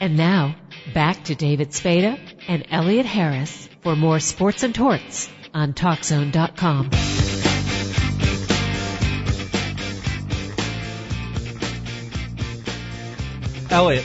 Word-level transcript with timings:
And 0.00 0.16
now, 0.16 0.54
back 0.94 1.24
to 1.24 1.34
David 1.34 1.74
Spada 1.74 2.18
and 2.46 2.64
Elliot 2.70 3.04
Harris 3.04 3.68
for 3.82 3.96
more 3.96 4.20
sports 4.20 4.62
and 4.62 4.74
torts 4.74 5.28
on 5.52 5.72
TalkZone.com. 5.72 6.90
Elliot, 13.70 14.04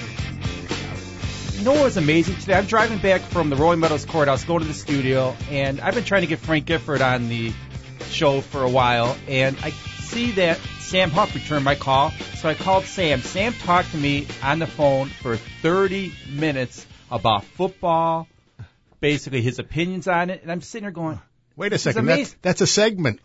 you 1.54 1.64
know 1.64 1.72
what 1.72 1.84
was 1.84 1.98
amazing 1.98 2.36
today? 2.38 2.56
I'm 2.56 2.66
driving 2.66 2.98
back 2.98 3.22
from 3.22 3.50
the 3.50 3.56
Rolling 3.56 3.80
Meadows 3.80 4.04
Courthouse, 4.04 4.44
going 4.44 4.62
to 4.62 4.68
the 4.68 4.74
studio, 4.74 5.36
and 5.50 5.80
I've 5.80 5.94
been 5.94 6.04
trying 6.04 6.22
to 6.22 6.28
get 6.28 6.40
Frank 6.40 6.66
Gifford 6.66 7.02
on 7.02 7.30
the 7.30 7.54
show 8.10 8.42
for 8.42 8.64
a 8.64 8.70
while, 8.70 9.16
and 9.28 9.56
I 9.62 9.70
see 9.70 10.32
that 10.32 10.60
Sam 10.80 11.12
Huff 11.12 11.34
returned 11.34 11.64
my 11.64 11.76
call, 11.76 12.12
so 12.44 12.50
I 12.50 12.56
called 12.56 12.84
Sam. 12.84 13.22
Sam 13.22 13.54
talked 13.54 13.92
to 13.92 13.98
me 13.98 14.28
on 14.44 14.60
the 14.60 14.68
phone 14.68 15.08
for 15.08 15.38
30 15.38 16.12
minutes 16.30 16.86
about 17.10 17.46
football, 17.46 18.28
basically 19.00 19.42
his 19.42 19.60
opinions 19.60 20.10
on 20.10 20.30
it, 20.30 20.42
and 20.42 20.52
I'm 20.52 20.60
sitting 20.60 20.84
there 20.84 20.92
going, 20.92 21.22
Wait 21.56 21.72
a 21.72 21.78
second, 21.78 22.06
that's, 22.06 22.36
that's 22.42 22.60
a 22.60 22.68
segment. 22.68 23.22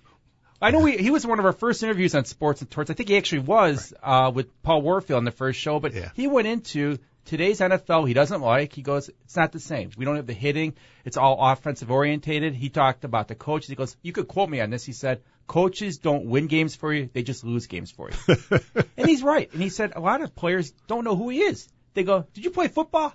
I 0.63 0.71
know 0.71 0.79
we, 0.79 0.99
he 0.99 1.11
was 1.11 1.27
one 1.27 1.41
of 1.41 1.45
our 1.47 1.53
first 1.53 1.83
interviews 1.83 2.15
on 2.15 2.27
Sports 2.27 2.61
and 2.61 2.71
Torts. 2.71 2.91
I 2.93 2.95
think 2.95 3.09
he 3.09 3.17
actually 3.17 3.41
was 3.41 3.93
uh, 4.05 4.31
with 4.33 4.63
Paul 4.63 4.83
Warfield 4.83 5.17
on 5.19 5.25
the 5.25 5.33
first 5.33 5.59
show, 5.59 5.81
but 5.81 5.95
Yeah. 5.95 6.11
he 6.15 6.29
went 6.29 6.47
into 6.47 6.99
today's 7.25 7.59
NFL 7.59 8.07
he 8.07 8.15
doesn't 8.15 8.41
like. 8.41 8.73
He 8.73 8.83
goes, 8.83 9.09
it's 9.09 9.35
not 9.37 9.51
the 9.51 9.59
same. 9.59 9.91
We 9.97 10.05
don't 10.05 10.15
have 10.15 10.29
the 10.29 10.33
hitting. 10.33 10.75
It's 11.05 11.17
all 11.17 11.39
offensive 11.41 11.91
orientated. 11.91 12.55
He 12.55 12.69
talked 12.69 13.03
about 13.03 13.27
the 13.27 13.35
coaches. 13.35 13.69
He 13.69 13.75
goes, 13.75 13.97
you 14.01 14.13
could 14.13 14.29
quote 14.29 14.49
me 14.49 14.61
on 14.61 14.71
this. 14.71 14.85
He 14.85 14.93
said, 14.93 15.23
coaches 15.49 15.99
don't 15.99 16.27
win 16.27 16.47
games 16.47 16.77
for 16.77 16.93
you. 16.93 17.11
They 17.13 17.25
just 17.25 17.43
lose 17.43 17.67
games 17.67 17.91
for 17.91 18.11
you. 18.11 18.37
and 18.97 19.09
he's 19.09 19.23
right. 19.23 19.53
And 19.53 19.61
he 19.61 19.71
said 19.71 19.95
a 19.97 20.01
lot 20.01 20.23
of 20.23 20.37
players 20.37 20.71
don't 20.87 21.03
know 21.03 21.17
who 21.17 21.31
he 21.31 21.41
is. 21.41 21.67
They 21.95 22.05
go, 22.05 22.27
did 22.35 22.45
you 22.45 22.51
play 22.51 22.69
football? 22.69 23.13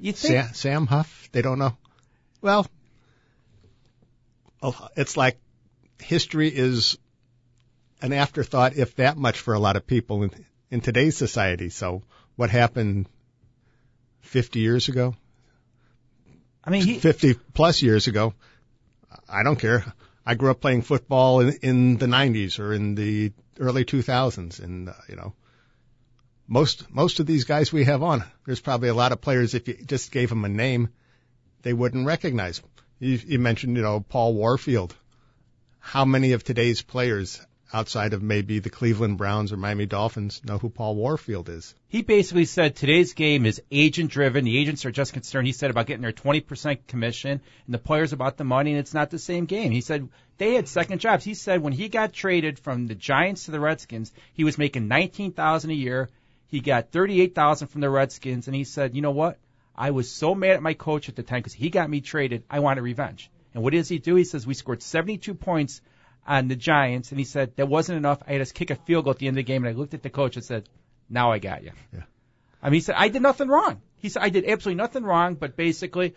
You 0.00 0.12
think? 0.12 0.34
Sam, 0.34 0.54
Sam 0.54 0.86
Huff, 0.86 1.28
they 1.30 1.42
don't 1.42 1.58
know. 1.58 1.76
Well, 2.40 2.66
oh, 4.62 4.88
it's 4.96 5.16
like 5.16 5.38
history 6.00 6.48
is 6.48 6.98
an 8.02 8.12
afterthought, 8.12 8.76
if 8.76 8.96
that 8.96 9.16
much, 9.16 9.38
for 9.38 9.54
a 9.54 9.58
lot 9.58 9.76
of 9.76 9.86
people 9.86 10.24
in, 10.24 10.30
in 10.70 10.80
today's 10.80 11.16
society. 11.16 11.70
So, 11.70 12.02
what 12.34 12.50
happened 12.50 13.08
50 14.20 14.60
years 14.60 14.88
ago, 14.88 15.14
I 16.64 16.70
mean, 16.70 16.82
he, 16.82 16.98
50 16.98 17.34
plus 17.54 17.80
years 17.82 18.06
ago, 18.06 18.34
I 19.28 19.42
don't 19.42 19.58
care. 19.58 19.84
I 20.26 20.34
grew 20.34 20.50
up 20.50 20.60
playing 20.60 20.82
football 20.82 21.40
in, 21.40 21.56
in 21.62 21.96
the 21.98 22.06
90s 22.06 22.58
or 22.58 22.74
in 22.74 22.96
the 22.96 23.32
early 23.60 23.84
2000s, 23.84 24.60
and 24.62 24.88
uh, 24.88 24.92
you 25.08 25.14
know, 25.14 25.34
most 26.48 26.90
most 26.90 27.20
of 27.20 27.26
these 27.26 27.44
guys 27.44 27.72
we 27.72 27.84
have 27.84 28.02
on, 28.02 28.24
there's 28.44 28.60
probably 28.60 28.88
a 28.88 28.94
lot 28.94 29.12
of 29.12 29.20
players. 29.20 29.54
If 29.54 29.68
you 29.68 29.74
just 29.74 30.10
gave 30.10 30.28
them 30.28 30.44
a 30.44 30.48
name, 30.48 30.88
they 31.62 31.72
wouldn't 31.72 32.06
recognize. 32.06 32.60
You, 32.98 33.20
you 33.24 33.38
mentioned, 33.38 33.76
you 33.76 33.82
know, 33.82 34.00
Paul 34.00 34.34
Warfield. 34.34 34.96
How 35.78 36.04
many 36.04 36.32
of 36.32 36.42
today's 36.42 36.82
players, 36.82 37.40
outside 37.72 38.12
of 38.12 38.22
maybe 38.22 38.58
the 38.58 38.70
Cleveland 38.70 39.18
Browns 39.18 39.52
or 39.52 39.56
Miami 39.56 39.86
Dolphins, 39.86 40.40
know 40.44 40.58
who 40.58 40.68
Paul 40.68 40.94
Warfield 40.96 41.48
is? 41.48 41.74
he 41.88 42.02
basically 42.02 42.44
said 42.44 42.76
today's 42.76 43.14
game 43.14 43.46
is 43.46 43.62
agent 43.70 44.10
driven. 44.10 44.44
The 44.44 44.58
agents 44.58 44.84
are 44.84 44.90
just 44.90 45.12
concerned. 45.12 45.46
He 45.46 45.52
said 45.52 45.70
about 45.70 45.86
getting 45.86 46.02
their 46.02 46.12
20% 46.12 46.86
commission 46.86 47.30
and 47.30 47.74
the 47.74 47.78
players 47.78 48.12
about 48.12 48.36
the 48.36 48.44
money 48.44 48.72
and 48.72 48.78
it's 48.78 48.92
not 48.92 49.10
the 49.10 49.18
same 49.18 49.46
game. 49.46 49.72
He 49.72 49.80
said 49.80 50.08
they 50.38 50.54
had 50.54 50.68
second 50.68 50.98
jobs. 50.98 51.24
He 51.24 51.34
said 51.34 51.62
when 51.62 51.72
he 51.72 51.88
got 51.88 52.12
traded 52.12 52.58
from 52.58 52.86
the 52.86 52.94
Giants 52.94 53.46
to 53.46 53.50
the 53.50 53.60
Redskins, 53.60 54.12
he 54.34 54.44
was 54.44 54.58
making 54.58 54.88
19,000 54.88 55.70
a 55.70 55.74
year. 55.74 56.10
He 56.48 56.60
got 56.60 56.90
38,000 56.92 57.68
from 57.68 57.80
the 57.80 57.90
Redskins 57.90 58.46
and 58.46 58.54
he 58.54 58.64
said, 58.64 58.94
"You 58.94 59.02
know 59.02 59.10
what? 59.10 59.38
I 59.74 59.90
was 59.90 60.10
so 60.10 60.34
mad 60.34 60.50
at 60.50 60.62
my 60.62 60.74
coach 60.74 61.08
at 61.08 61.16
the 61.16 61.22
time 61.22 61.38
because 61.40 61.54
he 61.54 61.70
got 61.70 61.88
me 61.88 62.00
traded. 62.00 62.44
I 62.50 62.60
wanted 62.60 62.82
revenge." 62.82 63.30
And 63.54 63.62
what 63.62 63.72
does 63.72 63.88
he 63.88 63.98
do? 63.98 64.16
He 64.16 64.24
says 64.24 64.46
we 64.46 64.52
scored 64.52 64.82
72 64.82 65.32
points 65.32 65.80
on 66.26 66.48
the 66.48 66.56
Giants 66.56 67.10
and 67.10 67.18
he 67.18 67.24
said 67.24 67.56
that 67.56 67.68
wasn't 67.68 67.98
enough. 67.98 68.22
I 68.26 68.32
had 68.32 68.46
to 68.46 68.52
kick 68.52 68.70
a 68.70 68.74
field 68.74 69.04
goal 69.04 69.12
at 69.12 69.18
the 69.18 69.28
end 69.28 69.36
of 69.38 69.44
the 69.44 69.52
game 69.52 69.64
and 69.64 69.74
I 69.74 69.78
looked 69.78 69.94
at 69.94 70.02
the 70.02 70.10
coach 70.10 70.36
and 70.36 70.44
said, 70.44 70.68
"Now 71.08 71.32
I 71.32 71.38
got 71.38 71.62
you." 71.62 71.72
Yeah. 71.92 72.02
I 72.62 72.66
mean, 72.70 72.74
he 72.74 72.80
said, 72.80 72.96
I 72.98 73.08
did 73.08 73.22
nothing 73.22 73.48
wrong. 73.48 73.80
He 73.98 74.08
said, 74.08 74.22
I 74.22 74.28
did 74.28 74.44
absolutely 74.44 74.82
nothing 74.82 75.04
wrong, 75.04 75.34
but 75.34 75.56
basically, 75.56 76.14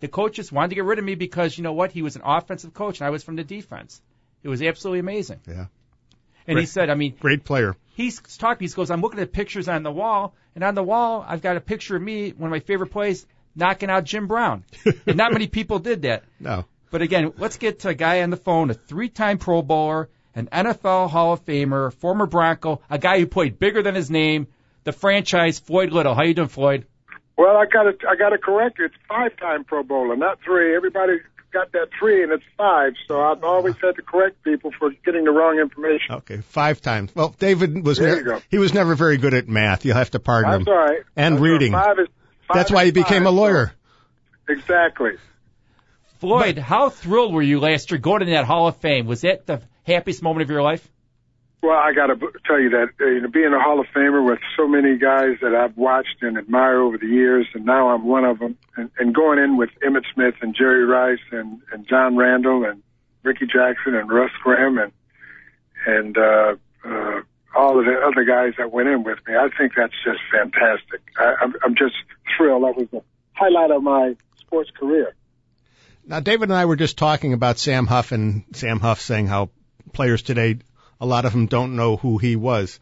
the 0.00 0.08
coach 0.08 0.34
just 0.36 0.52
wanted 0.52 0.68
to 0.70 0.74
get 0.76 0.84
rid 0.84 0.98
of 0.98 1.04
me 1.04 1.16
because, 1.16 1.56
you 1.58 1.64
know 1.64 1.72
what, 1.74 1.92
he 1.92 2.02
was 2.02 2.16
an 2.16 2.22
offensive 2.24 2.72
coach 2.72 3.00
and 3.00 3.06
I 3.06 3.10
was 3.10 3.22
from 3.22 3.36
the 3.36 3.44
defense. 3.44 4.00
It 4.42 4.48
was 4.48 4.62
absolutely 4.62 5.00
amazing. 5.00 5.40
Yeah, 5.46 5.66
And 6.46 6.58
he 6.58 6.66
said, 6.66 6.88
I 6.88 6.94
mean, 6.94 7.14
great 7.20 7.44
player. 7.44 7.76
he's 7.94 8.20
talking, 8.38 8.66
he 8.66 8.72
goes, 8.72 8.90
I'm 8.90 9.00
looking 9.02 9.20
at 9.20 9.32
pictures 9.32 9.68
on 9.68 9.82
the 9.82 9.92
wall, 9.92 10.34
and 10.54 10.64
on 10.64 10.74
the 10.74 10.82
wall, 10.82 11.24
I've 11.26 11.42
got 11.42 11.56
a 11.56 11.60
picture 11.60 11.96
of 11.96 12.02
me, 12.02 12.30
one 12.30 12.48
of 12.48 12.52
my 12.52 12.60
favorite 12.60 12.90
plays, 12.90 13.26
knocking 13.54 13.90
out 13.90 14.04
Jim 14.04 14.26
Brown. 14.28 14.64
and 15.06 15.16
not 15.16 15.32
many 15.32 15.46
people 15.46 15.78
did 15.78 16.02
that. 16.02 16.24
No, 16.40 16.64
But 16.92 17.02
again, 17.02 17.32
let's 17.38 17.56
get 17.56 17.80
to 17.80 17.88
a 17.88 17.94
guy 17.94 18.22
on 18.22 18.30
the 18.30 18.36
phone, 18.36 18.70
a 18.70 18.74
three-time 18.74 19.38
Pro 19.38 19.62
Bowler, 19.62 20.08
an 20.36 20.48
NFL 20.52 21.10
Hall 21.10 21.32
of 21.32 21.44
Famer, 21.44 21.92
former 21.94 22.26
Bronco, 22.26 22.80
a 22.88 22.98
guy 22.98 23.18
who 23.18 23.26
played 23.26 23.58
bigger 23.58 23.82
than 23.82 23.94
his 23.96 24.10
name, 24.10 24.46
the 24.84 24.92
franchise, 24.92 25.58
Floyd 25.58 25.90
Little. 25.90 26.14
How 26.14 26.22
you 26.22 26.34
doing, 26.34 26.48
Floyd? 26.48 26.86
Well, 27.36 27.56
I 27.56 27.64
got 27.66 27.84
to 27.84 28.08
I 28.08 28.14
got 28.14 28.28
to 28.28 28.38
correct 28.38 28.78
you. 28.78 28.84
It's 28.84 28.94
five-time 29.08 29.64
Pro 29.64 29.82
Bowler, 29.82 30.16
not 30.16 30.38
three. 30.44 30.76
Everybody 30.76 31.14
got 31.50 31.72
that 31.72 31.88
three, 31.98 32.22
and 32.22 32.30
it's 32.30 32.44
five. 32.58 32.92
So 33.08 33.20
I've 33.22 33.42
always 33.42 33.74
had 33.82 33.96
to 33.96 34.02
correct 34.02 34.42
people 34.44 34.70
for 34.78 34.90
getting 35.04 35.24
the 35.24 35.30
wrong 35.30 35.58
information. 35.58 36.16
okay, 36.16 36.38
five 36.42 36.80
times. 36.82 37.14
Well, 37.14 37.34
David 37.38 37.84
was 37.86 37.98
There 37.98 38.08
never, 38.08 38.18
you 38.20 38.24
go. 38.26 38.40
he 38.50 38.58
was 38.58 38.74
never 38.74 38.94
very 38.94 39.16
good 39.16 39.32
at 39.34 39.48
math. 39.48 39.84
You'll 39.86 39.96
have 39.96 40.10
to 40.12 40.20
pardon 40.20 40.50
That's 40.50 40.62
him. 40.66 40.68
all 40.72 40.78
right. 40.78 41.02
And 41.16 41.34
That's 41.36 41.42
reading. 41.42 41.72
Five 41.72 41.98
is, 42.00 42.08
five 42.48 42.54
That's 42.56 42.70
why 42.70 42.82
he 42.84 42.88
is 42.88 42.94
became 42.94 43.24
a 43.26 43.30
lawyer. 43.30 43.72
so- 44.48 44.52
Exactly. 44.52 45.12
Floyd, 46.22 46.56
how 46.56 46.88
thrilled 46.88 47.34
were 47.34 47.42
you 47.42 47.58
last 47.58 47.90
year 47.90 47.98
going 47.98 48.20
to 48.20 48.26
that 48.26 48.44
Hall 48.44 48.68
of 48.68 48.76
Fame? 48.76 49.08
Was 49.08 49.22
that 49.22 49.44
the 49.44 49.60
happiest 49.82 50.22
moment 50.22 50.42
of 50.42 50.50
your 50.50 50.62
life? 50.62 50.88
Well, 51.64 51.76
I 51.76 51.92
got 51.92 52.06
to 52.06 52.16
tell 52.46 52.60
you 52.60 52.70
that 52.70 52.90
uh, 53.00 53.06
you 53.06 53.22
know, 53.22 53.28
being 53.28 53.52
a 53.52 53.60
Hall 53.60 53.80
of 53.80 53.86
Famer 53.92 54.24
with 54.24 54.38
so 54.56 54.68
many 54.68 54.98
guys 54.98 55.38
that 55.42 55.52
I've 55.52 55.76
watched 55.76 56.22
and 56.22 56.38
admire 56.38 56.80
over 56.80 56.96
the 56.96 57.08
years, 57.08 57.48
and 57.54 57.64
now 57.64 57.88
I'm 57.88 58.04
one 58.04 58.24
of 58.24 58.38
them, 58.38 58.56
and, 58.76 58.88
and 59.00 59.12
going 59.12 59.40
in 59.40 59.56
with 59.56 59.70
Emmitt 59.84 60.04
Smith 60.14 60.34
and 60.42 60.54
Jerry 60.54 60.84
Rice 60.84 61.18
and, 61.32 61.60
and 61.72 61.88
John 61.88 62.16
Randle 62.16 62.66
and 62.66 62.84
Rickey 63.24 63.46
Jackson 63.46 63.96
and 63.96 64.08
Russ 64.08 64.30
Grimm 64.44 64.78
and 64.78 64.92
and 65.88 66.16
uh, 66.16 66.54
uh, 66.84 67.20
all 67.56 67.80
of 67.80 67.84
the 67.84 67.98
other 67.98 68.22
guys 68.24 68.52
that 68.58 68.70
went 68.70 68.88
in 68.88 69.02
with 69.02 69.18
me, 69.26 69.34
I 69.34 69.48
think 69.58 69.72
that's 69.76 69.96
just 70.04 70.20
fantastic. 70.30 71.00
I, 71.18 71.34
I'm, 71.40 71.54
I'm 71.64 71.74
just 71.74 71.96
thrilled. 72.36 72.62
That 72.62 72.76
was 72.76 72.86
the 72.92 73.02
highlight 73.32 73.72
of 73.72 73.82
my 73.82 74.14
sports 74.38 74.70
career. 74.78 75.16
Now, 76.06 76.20
David 76.20 76.48
and 76.48 76.54
I 76.58 76.64
were 76.64 76.76
just 76.76 76.98
talking 76.98 77.32
about 77.32 77.58
Sam 77.58 77.86
Huff 77.86 78.12
and 78.12 78.44
Sam 78.52 78.80
Huff 78.80 79.00
saying 79.00 79.26
how 79.28 79.50
players 79.92 80.22
today, 80.22 80.58
a 81.00 81.06
lot 81.06 81.24
of 81.24 81.32
them 81.32 81.46
don't 81.46 81.76
know 81.76 81.96
who 81.96 82.18
he 82.18 82.36
was. 82.36 82.80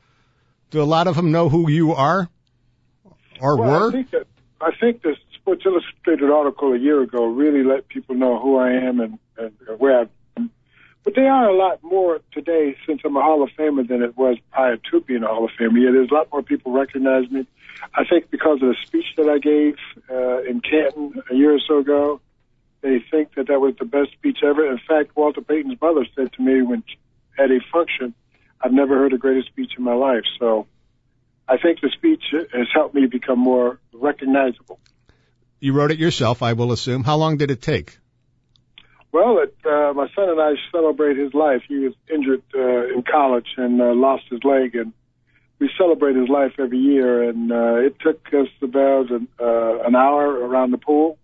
Do 0.71 0.81
a 0.83 0.85
lot 0.85 1.07
of 1.07 1.17
them 1.17 1.33
know 1.33 1.49
who 1.49 1.69
you 1.71 1.93
are 1.95 2.29
or 3.41 3.57
Well, 3.59 3.71
I 3.71 3.79
were? 3.81 3.93
think 3.93 4.11
that 4.11 4.27
I 4.61 4.71
think 4.79 5.03
the 5.03 5.17
Sports 5.35 5.63
Illustrated 5.67 6.31
article 6.31 6.73
a 6.73 6.79
year 6.79 7.03
ago 7.03 7.27
really 7.27 7.65
let 7.65 7.89
people 7.89 8.15
know 8.15 8.39
who 8.39 8.57
I 8.57 8.73
am 8.73 9.01
and, 9.01 9.19
and 9.39 9.53
where 9.79 10.01
I've 10.01 10.09
been. 10.35 10.51
But 11.03 11.15
they 11.15 11.27
are 11.27 11.49
a 11.49 11.57
lot 11.57 11.83
more 11.83 12.21
today 12.33 12.77
since 12.87 13.01
I'm 13.05 13.17
a 13.17 13.23
Hall 13.23 13.43
of 13.43 13.49
Famer 13.59 13.89
than 13.89 14.03
it 14.03 14.17
was 14.17 14.37
prior 14.53 14.77
to 14.77 15.01
being 15.01 15.23
a 15.23 15.27
Hall 15.29 15.45
of 15.47 15.51
Famer. 15.59 15.83
Yeah, 15.83 15.93
there's 15.93 16.11
a 16.11 16.15
lot 16.15 16.29
more 16.31 16.43
people 16.43 16.73
recognize 16.73 17.29
me. 17.31 17.47
I 17.95 18.05
think 18.05 18.31
because 18.31 18.63
of 18.63 18.69
the 18.69 18.77
speech 18.87 19.07
that 19.17 19.29
I 19.29 19.39
gave 19.39 19.77
uh, 20.11 20.43
in 20.43 20.61
Canton 20.61 21.23
a 21.31 21.35
year 21.35 21.55
or 21.55 21.61
so 21.67 21.79
ago, 21.79 22.21
they 22.83 23.05
think 23.11 23.35
that 23.35 23.49
that 23.49 23.61
was 23.61 23.75
the 23.79 23.85
best 23.85 24.13
speech 24.13 24.39
ever. 24.43 24.71
In 24.71 24.79
fact, 24.79 25.17
Walter 25.17 25.41
Payton's 25.41 25.81
mother 25.81 26.07
said 26.17 26.33
to 26.35 26.43
me 26.43 26.63
when 26.63 26.83
at 27.39 27.51
a 27.51 27.61
function, 27.73 28.15
"I've 28.61 28.73
never 28.73 28.97
heard 28.97 29.13
a 29.13 29.19
greater 29.19 29.43
speech 29.43 29.73
in 29.77 29.85
my 29.85 29.95
life." 29.95 30.25
So 30.39 30.67
I 31.49 31.57
think 31.59 31.81
the 31.81 31.91
speech 31.91 32.23
has 32.33 32.69
helped 32.73 32.95
me 32.95 33.07
become 33.07 33.39
more 33.39 33.81
recognizable. 33.93 34.79
You 35.59 35.73
wrote 35.73 35.91
it 35.91 35.99
yourself, 35.99 36.43
I 36.43 36.55
will 36.55 36.73
assume. 36.73 37.05
How 37.05 37.17
long 37.17 37.37
did 37.37 37.51
it 37.51 37.61
take? 37.61 37.99
Well, 39.13 39.39
it, 39.39 39.55
uh, 39.67 39.93
my 39.93 40.09
son 40.15 40.31
and 40.31 40.41
I 40.41 40.53
celebrate 40.71 41.17
his 41.17 41.35
life. 41.35 41.63
He 41.67 41.79
was 41.81 41.95
injured 42.13 42.43
uh, 42.55 42.95
in 42.95 43.03
college 43.03 43.49
and 43.57 43.81
uh, 43.81 43.93
lost 43.93 44.25
his 44.31 44.45
leg, 44.45 44.77
and 44.77 44.93
we 45.59 45.69
celebrate 45.77 46.15
his 46.17 46.29
life 46.29 46.53
every 46.59 46.79
year. 46.79 47.29
And 47.29 47.51
uh, 47.51 47.75
it 47.75 47.97
took 48.01 48.25
us 48.29 48.49
about 48.63 49.11
an, 49.11 49.29
uh, 49.39 49.81
an 49.83 49.97
hour 49.97 50.31
around 50.31 50.71
the 50.71 50.79
pool 50.79 51.19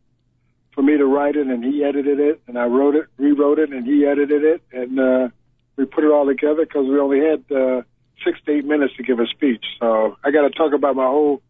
for 0.77 0.83
me 0.83 0.97
to 0.97 1.07
write 1.07 1.35
it, 1.35 1.47
and 1.49 1.65
he 1.65 1.83
edited 1.83 2.21
it, 2.21 2.43
and 2.47 2.59
I 2.59 2.67
wrote 2.67 2.95
it, 2.95 3.07
rewrote 3.17 3.59
it, 3.59 3.73
and 3.73 3.85
he 3.85 4.07
edited 4.07 4.45
it, 4.45 4.63
and 4.71 5.01
uh, 5.01 5.29
we 5.77 5.87
put 5.87 6.05
it 6.05 6.11
all 6.11 6.27
together 6.27 6.67
because 6.67 6.87
we 6.87 7.01
only 7.01 7.19
had 7.19 7.51
uh, 7.51 7.83
six 8.23 8.39
to 8.45 8.53
eight 8.53 8.67
minutes 8.67 8.95
to 8.99 9.03
give 9.03 9.19
a 9.19 9.27
speech. 9.27 9.65
So 9.81 10.17
I 10.23 10.31
got 10.31 10.43
to 10.43 10.51
talk 10.51 10.75
about 10.75 10.95
my 10.95 11.07
whole 11.07 11.41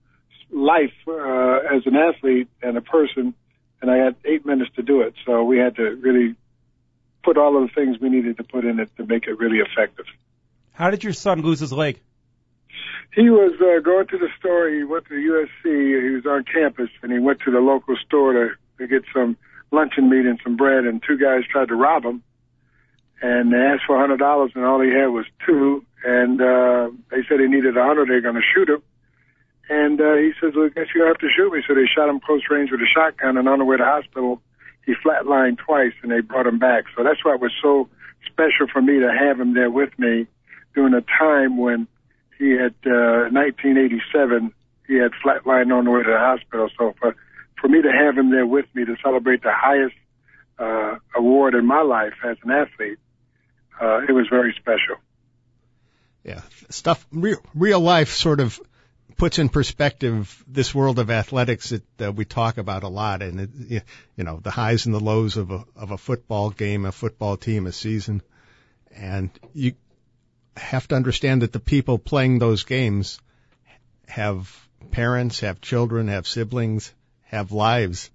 life 0.51 0.95
uh, 1.09 1.59
as 1.75 1.87
an 1.87 1.97
athlete 1.97 2.49
and 2.63 2.77
a 2.77 2.81
person, 2.81 3.35
and 3.83 3.91
I 3.91 3.97
had 3.97 4.15
eight 4.25 4.47
minutes 4.47 4.71
to 4.77 4.83
do 4.83 5.01
it. 5.01 5.15
So 5.27 5.43
we 5.43 5.59
had 5.59 5.75
to 5.77 5.97
really 5.97 6.37
put 7.25 7.37
all 7.37 7.61
of 7.61 7.69
the 7.69 7.75
things 7.75 7.99
we 8.01 8.09
needed 8.09 8.37
to 8.37 8.45
put 8.45 8.65
in 8.65 8.79
it 8.79 8.97
to 8.97 9.05
make 9.05 9.27
it 9.27 9.39
really 9.39 9.59
effective. 9.59 10.07
How 10.73 10.91
did 10.91 11.03
your 11.03 11.15
son 11.15 11.43
lose 11.43 11.59
his 11.59 11.73
leg? 11.73 12.01
He 13.13 13.31
was 13.31 13.55
uh, 13.61 13.81
going 13.81 14.07
to 14.09 14.19
the 14.19 14.29
store. 14.39 14.69
He 14.69 14.85
went 14.85 15.07
to 15.07 15.15
USC. 15.15 15.65
He 15.65 16.11
was 16.11 16.27
on 16.27 16.45
campus, 16.45 16.91
and 17.03 17.11
he 17.11 17.19
went 17.19 17.41
to 17.41 17.51
the 17.51 17.61
local 17.61 17.97
store 18.07 18.33
to, 18.35 18.51
to 18.79 18.87
get 18.87 19.03
some 19.13 19.37
luncheon 19.71 20.09
meat 20.09 20.27
and 20.27 20.41
some 20.43 20.57
bread. 20.57 20.85
And 20.85 21.03
two 21.07 21.19
guys 21.19 21.43
tried 21.51 21.69
to 21.69 21.75
rob 21.75 22.05
him, 22.05 22.23
and 23.23 23.53
they 23.53 23.59
asked 23.59 23.85
for 23.87 23.97
a 23.97 24.01
hundred 24.01 24.19
dollars, 24.19 24.53
and 24.55 24.65
all 24.65 24.81
he 24.81 24.91
had 24.91 25.07
was 25.07 25.27
two. 25.47 25.85
And 26.05 26.41
uh, 26.41 26.91
they 27.11 27.25
said 27.29 27.41
he 27.41 27.49
needed 27.49 27.77
a 27.77 27.83
hundred. 27.83 28.09
They're 28.09 28.21
going 28.21 28.37
to 28.37 28.41
shoot 28.55 28.69
him. 28.69 28.83
And 29.69 30.01
uh, 30.01 30.15
he 30.15 30.33
says, 30.41 30.53
"Well, 30.55 30.69
guess 30.69 30.95
you 30.95 31.05
have 31.05 31.19
to 31.19 31.29
shoot 31.35 31.53
me." 31.53 31.63
So 31.67 31.75
they 31.75 31.87
shot 31.87 32.09
him 32.09 32.21
close 32.21 32.43
range 32.51 32.71
with 32.71 32.81
a 32.81 32.87
shotgun, 32.87 33.37
and 33.37 33.49
on 33.49 33.59
the 33.59 33.65
way 33.65 33.77
to 33.77 33.85
hospital, 33.85 34.41
he 34.85 34.95
flatlined 34.95 35.59
twice, 35.59 35.95
and 36.03 36.13
they 36.13 36.21
brought 36.21 36.47
him 36.47 36.59
back. 36.59 36.85
So 36.97 37.03
that's 37.03 37.25
why 37.25 37.35
it 37.35 37.41
was 37.41 37.53
so 37.61 37.89
special 38.25 38.69
for 38.73 38.81
me 38.81 39.01
to 39.01 39.13
have 39.13 39.41
him 39.41 39.55
there 39.55 39.71
with 39.71 39.91
me 39.99 40.27
during 40.75 40.95
a 40.95 41.01
time 41.01 41.57
when 41.57 41.89
he 42.39 42.51
had 42.51 42.75
uh, 42.87 43.27
1987. 43.33 44.53
He 44.87 44.95
had 44.95 45.11
flatlined 45.25 45.77
on 45.77 45.87
the 45.87 45.91
way 45.91 46.05
to 46.05 46.11
the 46.11 46.19
hospital. 46.19 46.69
So 46.79 46.95
for 47.01 47.17
for 47.67 47.73
me 47.73 47.83
to 47.83 47.91
have 47.91 48.17
him 48.17 48.31
there 48.31 48.47
with 48.47 48.67
me 48.75 48.85
to 48.85 48.95
celebrate 49.03 49.43
the 49.43 49.53
highest 49.53 49.97
uh, 50.59 50.99
award 51.17 51.55
in 51.55 51.67
my 51.67 51.83
life 51.83 52.13
as 52.25 52.37
an 52.45 52.51
athlete, 52.53 52.99
uh, 53.81 54.03
it 54.09 54.13
was 54.13 54.27
very 54.31 54.55
special. 54.57 54.97
Yeah, 56.23 56.43
stuff 56.71 57.05
real, 57.11 57.39
real 57.55 57.81
life 57.81 58.11
sort 58.11 58.39
of 58.39 58.61
puts 59.17 59.41
in 59.41 59.49
perspective 59.49 60.45
this 60.47 60.75
world 60.75 61.01
of 61.01 61.11
athletics 61.11 61.71
that 61.71 62.03
uh, 62.07 62.13
we 62.13 62.25
talk 62.25 62.59
about 62.59 62.85
a 62.85 62.89
lot, 62.89 63.23
and 63.23 63.41
it, 63.41 63.83
you 64.17 64.25
know 64.25 64.39
the 64.41 64.51
highs 64.51 64.87
and 64.87 64.95
the 64.95 65.01
lows 65.01 65.37
of 65.37 65.51
a 65.51 65.65
of 65.75 65.91
a 65.91 65.99
football 65.99 66.51
game, 66.51 66.85
a 66.85 66.93
football 66.93 67.37
team, 67.37 67.67
a 67.67 67.73
season, 67.73 68.23
and 68.95 69.31
you 69.55 69.73
have 70.57 70.87
to 70.89 70.95
understand 70.95 71.43
that 71.43 71.53
the 71.53 71.61
people 71.61 71.99
playing 71.99 72.39
those 72.39 72.63
games 72.63 73.21
have 74.07 74.69
parents, 74.93 75.41
have 75.41 75.61
children, 75.61 76.09
have 76.09 76.29
siblings, 76.29 76.93
have 77.27 77.53
lives, 77.53 78.11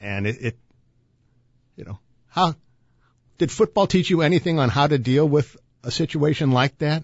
and 0.00 0.26
it, 0.26 0.36
it 0.40 0.56
you 1.76 1.84
know 1.84 1.98
how 2.28 2.54
did 3.38 3.50
football 3.50 3.86
teach 3.86 4.10
you 4.10 4.22
anything 4.22 4.58
on 4.58 4.68
how 4.68 4.86
to 4.86 4.98
deal 4.98 5.26
with 5.26 5.56
a 5.82 5.90
situation 5.90 6.50
like 6.50 6.76
that? 6.78 7.02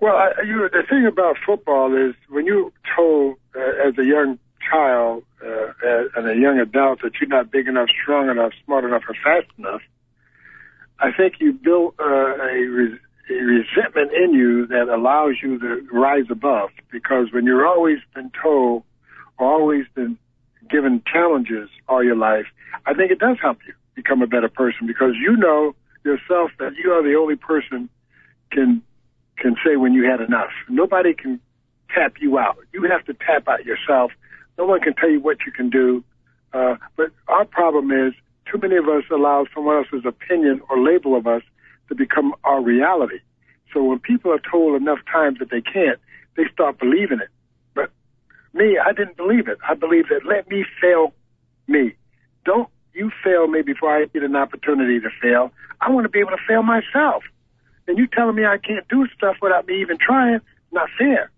Well, 0.00 0.14
I, 0.14 0.42
you, 0.42 0.56
know, 0.56 0.68
the 0.68 0.82
thing 0.88 1.06
about 1.06 1.36
football 1.44 1.94
is 1.96 2.14
when 2.28 2.44
you 2.44 2.72
told 2.94 3.36
uh, 3.54 3.88
as 3.88 3.96
a 3.98 4.04
young 4.04 4.38
child 4.70 5.24
uh, 5.42 5.72
and 6.16 6.28
a 6.28 6.34
young 6.34 6.58
adult 6.58 7.02
that 7.02 7.12
you're 7.20 7.28
not 7.28 7.50
big 7.50 7.68
enough, 7.68 7.88
strong 8.02 8.28
enough, 8.28 8.52
smart 8.64 8.84
enough, 8.84 9.02
or 9.08 9.14
fast 9.22 9.50
enough, 9.58 9.80
I 10.98 11.12
think 11.12 11.34
you 11.40 11.52
build 11.52 11.94
uh, 12.00 12.04
a, 12.04 12.66
res- 12.66 13.00
a 13.30 13.34
resentment 13.34 14.12
in 14.12 14.34
you 14.34 14.66
that 14.66 14.88
allows 14.88 15.36
you 15.42 15.58
to 15.58 15.88
rise 15.92 16.26
above. 16.30 16.70
Because 16.90 17.32
when 17.32 17.44
you're 17.44 17.66
always 17.66 17.98
been 18.14 18.30
told, 18.42 18.82
always 19.38 19.84
been 19.94 20.18
given 20.70 21.02
challenges 21.10 21.68
all 21.88 22.02
your 22.02 22.16
life, 22.16 22.46
I 22.86 22.94
think 22.94 23.10
it 23.10 23.18
does 23.18 23.36
help 23.40 23.58
you 23.66 23.74
become 23.94 24.22
a 24.22 24.26
better 24.26 24.48
person 24.48 24.86
because 24.86 25.14
you 25.20 25.36
know 25.36 25.74
yourself 26.04 26.50
that 26.58 26.72
you 26.82 26.92
are 26.92 27.02
the 27.02 27.16
only 27.16 27.36
person 27.36 27.88
can 28.50 28.82
can 29.38 29.56
say 29.64 29.76
when 29.76 29.92
you 29.92 30.04
had 30.08 30.20
enough. 30.20 30.50
Nobody 30.68 31.12
can 31.12 31.40
tap 31.94 32.14
you 32.20 32.38
out. 32.38 32.56
You 32.72 32.82
have 32.90 33.04
to 33.04 33.14
tap 33.14 33.48
out 33.48 33.64
yourself. 33.64 34.12
No 34.56 34.64
one 34.64 34.80
can 34.80 34.94
tell 34.94 35.10
you 35.10 35.20
what 35.20 35.38
you 35.44 35.52
can 35.52 35.68
do. 35.68 36.02
Uh, 36.54 36.76
but 36.96 37.10
our 37.28 37.44
problem 37.44 37.90
is 37.90 38.14
too 38.50 38.58
many 38.58 38.76
of 38.76 38.88
us 38.88 39.04
allow 39.10 39.44
someone 39.54 39.76
else's 39.76 40.06
opinion 40.06 40.62
or 40.70 40.82
label 40.82 41.16
of 41.16 41.26
us 41.26 41.42
to 41.88 41.94
become 41.94 42.34
our 42.44 42.62
reality. 42.62 43.18
So 43.74 43.82
when 43.84 43.98
people 43.98 44.32
are 44.32 44.40
told 44.50 44.80
enough 44.80 45.00
times 45.10 45.38
that 45.40 45.50
they 45.50 45.60
can't, 45.60 45.98
they 46.36 46.44
start 46.52 46.78
believing 46.78 47.20
it. 47.20 47.28
Me, 48.56 48.78
I 48.78 48.92
didn't 48.92 49.18
believe 49.18 49.48
it. 49.48 49.58
I 49.68 49.74
believed 49.74 50.08
that 50.08 50.24
let 50.24 50.48
me 50.48 50.64
fail 50.80 51.12
me. 51.68 51.94
Don't 52.46 52.70
you 52.94 53.10
fail 53.22 53.46
me 53.48 53.60
before 53.60 53.94
I 53.94 54.06
get 54.06 54.22
an 54.22 54.34
opportunity 54.34 54.98
to 54.98 55.10
fail. 55.20 55.52
I 55.82 55.90
want 55.90 56.04
to 56.04 56.08
be 56.08 56.20
able 56.20 56.30
to 56.30 56.42
fail 56.48 56.62
myself. 56.62 57.22
And 57.86 57.98
you 57.98 58.06
telling 58.06 58.34
me 58.34 58.46
I 58.46 58.56
can't 58.56 58.88
do 58.88 59.06
stuff 59.14 59.36
without 59.42 59.66
me 59.66 59.80
even 59.82 59.98
trying, 59.98 60.40
not 60.72 60.88
fair. 60.98 61.30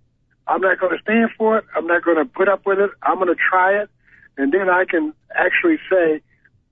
I'm 0.47 0.61
not 0.61 0.79
going 0.79 0.97
to 0.97 1.03
stand 1.03 1.31
for 1.37 1.59
it. 1.59 1.65
I'm 1.76 1.88
not 1.88 2.05
going 2.05 2.19
to 2.19 2.25
put 2.25 2.49
up 2.49 2.65
with 2.65 2.79
it. 2.79 2.91
I'm 3.03 3.17
going 3.17 3.29
to 3.29 3.35
try 3.35 3.82
it. 3.82 3.91
And 4.37 4.53
then 4.53 4.71
I 4.71 4.85
can 4.85 5.12
actually 5.35 5.79
say 5.91 6.23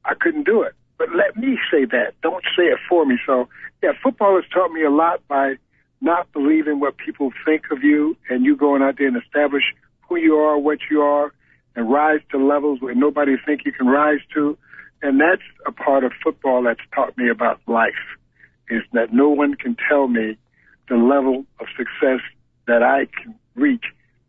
I 0.05 0.15
couldn't 0.15 0.45
do 0.45 0.63
it. 0.63 0.75
But 0.97 1.09
let 1.15 1.37
me 1.37 1.59
say 1.71 1.85
that. 1.87 2.15
Don't 2.23 2.45
say 2.57 2.65
it 2.65 2.79
for 2.89 3.05
me. 3.05 3.19
So, 3.27 3.49
yeah, 3.83 3.93
football 4.01 4.37
has 4.37 4.45
taught 4.51 4.71
me 4.71 4.85
a 4.85 4.91
lot 4.91 5.27
by 5.27 5.57
not 6.01 6.33
believing 6.33 6.79
what 6.79 6.97
people 6.97 7.33
think 7.45 7.65
of 7.73 7.83
you 7.83 8.17
and 8.31 8.45
you 8.45 8.57
going 8.57 8.83
out 8.83 8.97
there 8.97 9.09
and 9.09 9.17
establish 9.17 9.65
who 10.09 10.17
you 10.17 10.37
are, 10.37 10.59
what 10.59 10.79
you 10.91 11.03
are, 11.03 11.33
and 11.75 11.91
rise 11.91 12.21
to 12.31 12.39
levels 12.39 12.81
where 12.81 12.95
nobody 12.95 13.37
think 13.45 13.63
you 13.65 13.73
can 13.73 13.87
rise 13.87 14.21
to. 14.35 14.57
And 15.03 15.21
that's 15.21 15.43
a 15.67 15.73
part 15.73 16.05
of 16.05 16.13
football 16.23 16.63
that's 16.63 16.81
taught 16.95 17.17
me 17.19 17.29
about 17.29 17.61
life 17.67 17.93
is 18.71 18.83
that 18.93 19.13
no 19.13 19.29
one 19.29 19.55
can 19.55 19.77
tell 19.89 20.09
me 20.09 20.37
the 20.89 20.97
level 20.97 21.45
of 21.61 21.67
success 21.77 22.21
that 22.67 22.83
I 22.83 23.07
can 23.07 23.35
reach. 23.55 23.85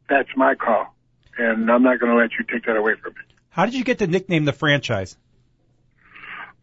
That's 0.09 0.29
my 0.35 0.56
call. 0.56 0.94
And 1.38 1.71
I'm 1.71 1.83
not 1.83 2.00
going 2.00 2.12
to 2.12 2.18
let 2.18 2.31
you 2.38 2.45
take 2.51 2.65
that 2.65 2.75
away 2.75 2.94
from 3.01 3.13
me. 3.13 3.21
How 3.50 3.65
did 3.65 3.75
you 3.75 3.83
get 3.83 3.97
the 3.97 4.07
nickname 4.07 4.45
the 4.45 4.53
franchise? 4.53 5.18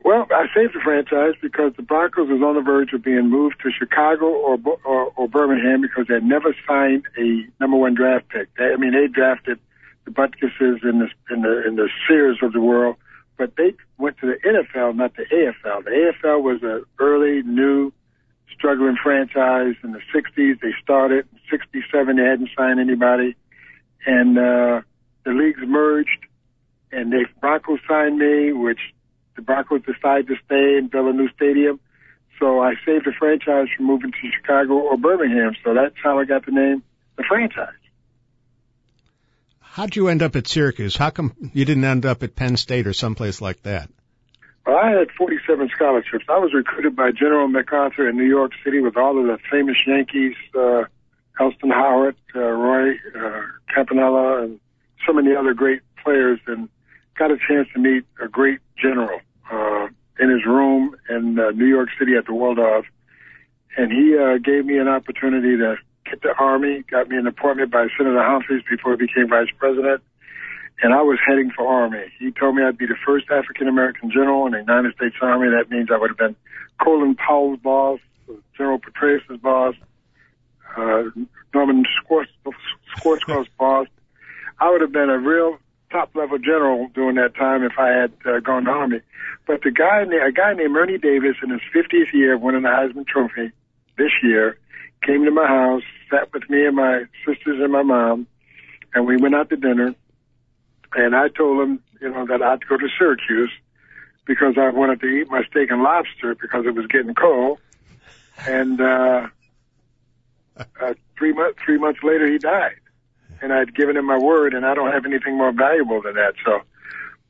Well, 0.04 0.26
I 0.30 0.46
saved 0.54 0.74
the 0.74 0.80
franchise 0.84 1.32
because 1.40 1.72
the 1.76 1.82
Broncos 1.82 2.28
was 2.28 2.42
on 2.42 2.56
the 2.56 2.60
verge 2.60 2.92
of 2.92 3.02
being 3.02 3.30
moved 3.30 3.56
to 3.62 3.70
Chicago 3.70 4.26
or 4.26 4.58
or, 4.84 5.10
or 5.16 5.28
Birmingham 5.28 5.80
because 5.80 6.06
they 6.08 6.20
never 6.20 6.54
signed 6.68 7.04
a 7.18 7.46
number 7.58 7.78
one 7.78 7.94
draft 7.94 8.28
pick. 8.28 8.54
They, 8.58 8.64
I 8.64 8.76
mean, 8.76 8.92
they 8.92 9.06
drafted 9.08 9.58
the 10.04 10.10
Butkusses 10.10 10.84
and 10.84 11.00
the 11.00 11.08
in 11.30 11.40
the 11.40 11.66
in 11.66 11.76
the 11.76 11.88
Sayers 12.06 12.38
of 12.42 12.52
the 12.52 12.60
world, 12.60 12.96
but 13.38 13.56
they 13.56 13.72
went 13.96 14.18
to 14.18 14.26
the 14.26 14.36
NFL, 14.46 14.94
not 14.94 15.16
the 15.16 15.24
AFL. 15.24 15.84
The 15.84 16.12
AFL 16.22 16.42
was 16.42 16.62
an 16.62 16.84
early, 16.98 17.42
new, 17.42 17.90
struggling 18.54 18.96
franchise 19.02 19.76
in 19.82 19.92
the 19.92 20.02
60s. 20.14 20.60
They 20.60 20.74
started 20.82 21.26
in 21.32 21.38
67. 21.50 22.16
They 22.16 22.22
hadn't 22.22 22.50
signed 22.56 22.78
anybody. 22.78 23.36
And, 24.06 24.36
uh, 24.38 24.82
the 25.24 25.30
leagues 25.30 25.60
merged 25.66 26.26
and 26.92 27.10
the 27.10 27.24
Broncos 27.40 27.80
signed 27.88 28.18
me, 28.18 28.52
which 28.52 28.80
the 29.36 29.42
Broncos 29.42 29.82
decided 29.82 30.28
to 30.28 30.36
stay 30.44 30.78
and 30.78 30.90
build 30.90 31.14
a 31.14 31.16
new 31.16 31.28
stadium. 31.30 31.80
So 32.38 32.60
I 32.60 32.74
saved 32.84 33.06
the 33.06 33.12
franchise 33.18 33.68
from 33.76 33.86
moving 33.86 34.10
to 34.10 34.30
Chicago 34.36 34.74
or 34.74 34.96
Birmingham. 34.96 35.54
So 35.64 35.74
that's 35.74 35.94
how 36.02 36.18
I 36.18 36.24
got 36.24 36.44
the 36.46 36.52
name, 36.52 36.82
the 37.16 37.24
franchise. 37.28 37.74
How'd 39.60 39.96
you 39.96 40.08
end 40.08 40.22
up 40.22 40.36
at 40.36 40.46
Syracuse? 40.46 40.96
How 40.96 41.10
come 41.10 41.34
you 41.52 41.64
didn't 41.64 41.84
end 41.84 42.06
up 42.06 42.22
at 42.22 42.36
Penn 42.36 42.56
State 42.56 42.86
or 42.86 42.92
someplace 42.92 43.40
like 43.40 43.62
that? 43.62 43.90
Well, 44.66 44.76
I 44.76 44.90
had 44.90 45.10
47 45.18 45.68
scholarships. 45.74 46.24
I 46.28 46.38
was 46.38 46.54
recruited 46.54 46.96
by 46.96 47.10
General 47.10 47.48
MacArthur 47.48 48.08
in 48.08 48.16
New 48.16 48.24
York 48.24 48.52
City 48.64 48.80
with 48.80 48.96
all 48.96 49.18
of 49.18 49.26
the 49.26 49.38
famous 49.50 49.76
Yankees, 49.86 50.36
uh, 50.54 50.84
Elston 51.38 51.70
Howard, 51.70 52.16
uh, 52.34 52.40
Roy, 52.40 52.92
uh, 53.14 53.42
Campanella, 53.74 54.44
and 54.44 54.60
so 55.06 55.12
many 55.12 55.34
other 55.34 55.52
great 55.52 55.82
players, 56.02 56.40
and 56.46 56.68
got 57.18 57.30
a 57.30 57.36
chance 57.36 57.68
to 57.74 57.80
meet 57.80 58.04
a 58.22 58.28
great 58.28 58.60
general 58.76 59.20
uh, 59.50 59.88
in 60.18 60.30
his 60.30 60.44
room 60.46 60.96
in 61.08 61.38
uh, 61.38 61.50
New 61.50 61.66
York 61.66 61.88
City 61.98 62.16
at 62.16 62.26
the 62.26 62.34
Waldorf. 62.34 62.86
And 63.76 63.90
he 63.90 64.16
uh, 64.16 64.38
gave 64.38 64.64
me 64.64 64.78
an 64.78 64.88
opportunity 64.88 65.56
to 65.56 65.76
hit 66.06 66.22
the 66.22 66.34
Army, 66.38 66.84
got 66.90 67.08
me 67.08 67.16
an 67.16 67.26
appointment 67.26 67.70
by 67.70 67.88
Senator 67.96 68.22
Humphreys 68.22 68.62
before 68.68 68.92
he 68.92 69.06
became 69.06 69.28
vice 69.28 69.48
president, 69.58 70.02
and 70.82 70.92
I 70.92 71.02
was 71.02 71.18
heading 71.24 71.50
for 71.50 71.66
Army. 71.66 72.04
He 72.18 72.30
told 72.32 72.56
me 72.56 72.62
I'd 72.62 72.78
be 72.78 72.86
the 72.86 72.96
first 73.06 73.26
African 73.30 73.68
American 73.68 74.10
general 74.10 74.46
in 74.46 74.52
the 74.52 74.58
United 74.58 74.94
States 74.94 75.16
Army. 75.20 75.48
That 75.50 75.70
means 75.70 75.88
I 75.92 75.98
would 75.98 76.10
have 76.10 76.18
been 76.18 76.36
Colin 76.82 77.14
Powell's 77.14 77.58
boss, 77.60 78.00
General 78.56 78.78
Petraeus' 78.78 79.40
boss, 79.40 79.74
uh, 80.76 81.04
Norman 81.54 81.84
Schwarzkopf's 81.84 83.48
boss. 83.58 83.86
I 84.58 84.70
would 84.70 84.80
have 84.80 84.92
been 84.92 85.10
a 85.10 85.18
real 85.18 85.58
top 85.94 86.10
level 86.16 86.38
general 86.38 86.90
during 86.92 87.14
that 87.14 87.36
time 87.36 87.62
if 87.62 87.78
I 87.78 87.88
had 87.88 88.12
uh, 88.26 88.40
gone 88.40 88.64
to 88.64 88.70
Army. 88.70 89.00
But 89.46 89.62
the 89.62 89.70
guy, 89.70 90.02
a 90.02 90.32
guy 90.32 90.52
named 90.52 90.76
Ernie 90.76 90.98
Davis, 90.98 91.36
in 91.42 91.50
his 91.50 91.60
50th 91.74 92.12
year 92.12 92.36
winning 92.36 92.62
the 92.62 92.68
Heisman 92.68 93.06
Trophy 93.06 93.52
this 93.96 94.10
year, 94.22 94.58
came 95.02 95.24
to 95.24 95.30
my 95.30 95.46
house, 95.46 95.82
sat 96.10 96.32
with 96.32 96.50
me 96.50 96.66
and 96.66 96.74
my 96.74 97.04
sisters 97.24 97.60
and 97.62 97.72
my 97.72 97.82
mom, 97.82 98.26
and 98.92 99.06
we 99.06 99.16
went 99.16 99.36
out 99.36 99.50
to 99.50 99.56
dinner. 99.56 99.94
And 100.96 101.14
I 101.14 101.28
told 101.28 101.62
him, 101.62 101.80
you 102.00 102.10
know, 102.10 102.26
that 102.26 102.42
I'd 102.42 102.66
go 102.66 102.76
to 102.76 102.88
Syracuse 102.98 103.52
because 104.26 104.54
I 104.58 104.70
wanted 104.70 105.00
to 105.00 105.06
eat 105.06 105.30
my 105.30 105.44
steak 105.44 105.70
and 105.70 105.82
lobster 105.82 106.34
because 106.34 106.66
it 106.66 106.74
was 106.74 106.86
getting 106.86 107.14
cold. 107.14 107.58
And 108.48 108.80
uh, 108.80 109.28
uh, 110.80 110.94
three 111.16 111.32
months 111.32 111.60
three 111.64 111.78
months 111.78 112.00
later, 112.02 112.26
he 112.30 112.38
died, 112.38 112.80
and 113.42 113.52
I'd 113.52 113.74
given 113.74 113.96
him 113.96 114.06
my 114.06 114.18
word, 114.18 114.54
and 114.54 114.64
I 114.64 114.74
don't 114.74 114.92
have 114.92 115.04
anything 115.06 115.36
more 115.36 115.52
valuable 115.52 116.00
than 116.02 116.14
that. 116.14 116.34
So 116.44 116.60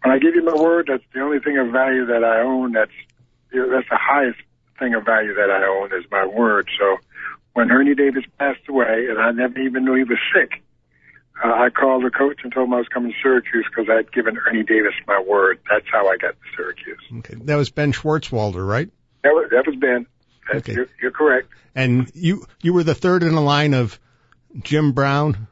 when 0.02 0.12
I 0.14 0.18
give 0.18 0.34
you 0.34 0.44
my 0.44 0.54
word, 0.54 0.86
that's 0.90 1.02
the 1.12 1.20
only 1.20 1.40
thing 1.40 1.58
of 1.58 1.70
value 1.72 2.06
that 2.06 2.24
I 2.24 2.40
own. 2.40 2.72
That's 2.72 2.90
you 3.52 3.60
know, 3.60 3.70
that's 3.70 3.88
the 3.88 3.98
highest 4.00 4.38
thing 4.78 4.94
of 4.94 5.04
value 5.04 5.34
that 5.34 5.50
I 5.50 5.64
own 5.64 5.92
is 5.98 6.04
my 6.10 6.26
word. 6.26 6.68
So 6.78 6.96
when 7.54 7.70
Ernie 7.70 7.94
Davis 7.94 8.24
passed 8.38 8.68
away, 8.68 9.06
and 9.08 9.18
I 9.18 9.30
never 9.30 9.58
even 9.60 9.84
knew 9.84 9.94
he 9.94 10.04
was 10.04 10.18
sick. 10.34 10.62
Uh, 11.44 11.48
I 11.48 11.68
called 11.70 12.04
the 12.04 12.10
coach 12.10 12.40
and 12.44 12.52
told 12.52 12.68
him 12.68 12.74
I 12.74 12.78
was 12.78 12.88
coming 12.88 13.10
to 13.10 13.16
Syracuse 13.20 13.66
because 13.68 13.88
I 13.90 13.96
had 13.96 14.12
given 14.12 14.38
Ernie 14.38 14.62
Davis 14.62 14.94
my 15.06 15.20
word. 15.20 15.58
That's 15.68 15.86
how 15.90 16.06
I 16.08 16.16
got 16.16 16.30
to 16.30 16.36
Syracuse. 16.56 17.00
Okay, 17.18 17.34
that 17.44 17.56
was 17.56 17.70
Ben 17.70 17.92
Schwartzwalder, 17.92 18.66
right? 18.66 18.88
That 19.24 19.30
was 19.30 19.48
that 19.50 19.66
was 19.66 19.74
Ben. 19.76 20.06
That's, 20.52 20.58
Okay. 20.68 20.74
you're, 20.74 20.86
you're 21.02 21.10
correct. 21.10 21.48
And 21.74 22.10
you 22.14 22.44
you 22.62 22.72
were 22.72 22.84
the 22.84 22.94
third 22.94 23.22
in 23.24 23.34
the 23.34 23.40
line 23.40 23.74
of 23.74 23.98
Jim 24.62 24.92
Brown, 24.92 25.48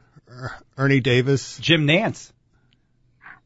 Ernie 0.76 1.00
Davis. 1.00 1.58
Jim 1.58 1.86
Nance. 1.86 2.32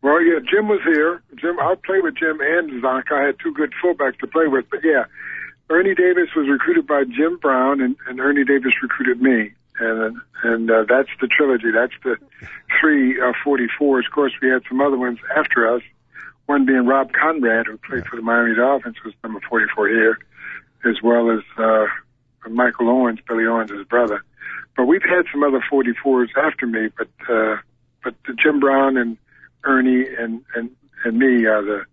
Well, 0.03 0.21
yeah, 0.23 0.39
Jim 0.39 0.69
was 0.69 0.81
here. 0.85 1.23
Jim, 1.37 1.59
I 1.59 1.75
played 1.85 2.03
with 2.03 2.15
Jim 2.17 2.39
and 2.41 2.83
Zonk. 2.83 3.11
I 3.11 3.27
had 3.27 3.37
two 3.43 3.53
good 3.53 3.73
fullbacks 3.83 4.19
to 4.21 4.27
play 4.27 4.47
with. 4.47 4.67
But 4.71 4.81
yeah, 4.85 5.05
Ernie 5.69 5.95
Davis 5.95 6.29
was 6.37 6.49
recruited 6.49 6.87
by 6.87 7.05
Jim 7.05 7.39
Brown, 7.39 7.81
and, 7.81 7.97
and 8.07 8.21
Ernie 8.21 8.45
Davis 8.45 8.73
recruited 8.83 9.21
me. 9.21 9.53
And 9.79 10.17
and 10.43 10.71
uh, 10.71 10.85
that's 10.89 11.11
the 11.21 11.27
trilogy. 11.27 11.71
That's 11.75 11.93
the 12.05 12.17
three 12.81 13.21
uh, 13.21 13.33
44s. 13.45 14.07
Of 14.07 14.13
course, 14.13 14.33
we 14.41 14.49
had 14.49 14.63
some 14.69 14.81
other 14.81 14.97
ones 14.97 15.19
after 15.37 15.75
us. 15.75 15.83
One 16.47 16.65
being 16.65 16.87
Rob 16.87 17.13
Konrad, 17.13 17.67
who 17.67 17.77
played 17.79 18.07
for 18.07 18.17
the 18.17 18.23
Miami 18.23 18.55
Dolphins, 18.55 18.97
was 19.05 19.13
number 19.25 19.41
44 19.49 19.89
here, 19.89 20.19
as 20.85 21.03
well 21.03 21.31
as 21.31 21.41
uh, 21.59 21.87
Michael 22.49 22.89
Owens, 22.89 23.19
Billy 23.27 23.45
Owens' 23.47 23.73
brother. 23.89 24.23
But 24.77 24.87
we've 24.87 25.03
had 25.03 25.25
some 25.33 25.43
other 25.43 25.63
44s 25.73 26.37
after 26.37 26.67
me, 26.67 26.89
but 26.97 27.09
uh, 27.29 27.57
but 28.05 28.15
Jim 28.43 28.61
Brown 28.61 28.97
and 28.97 29.17
Ernie 29.65 30.07
and 30.07 30.45
and 30.55 30.71
and 31.05 31.19
me 31.19 31.47
are 31.47 31.63
the 31.63 31.85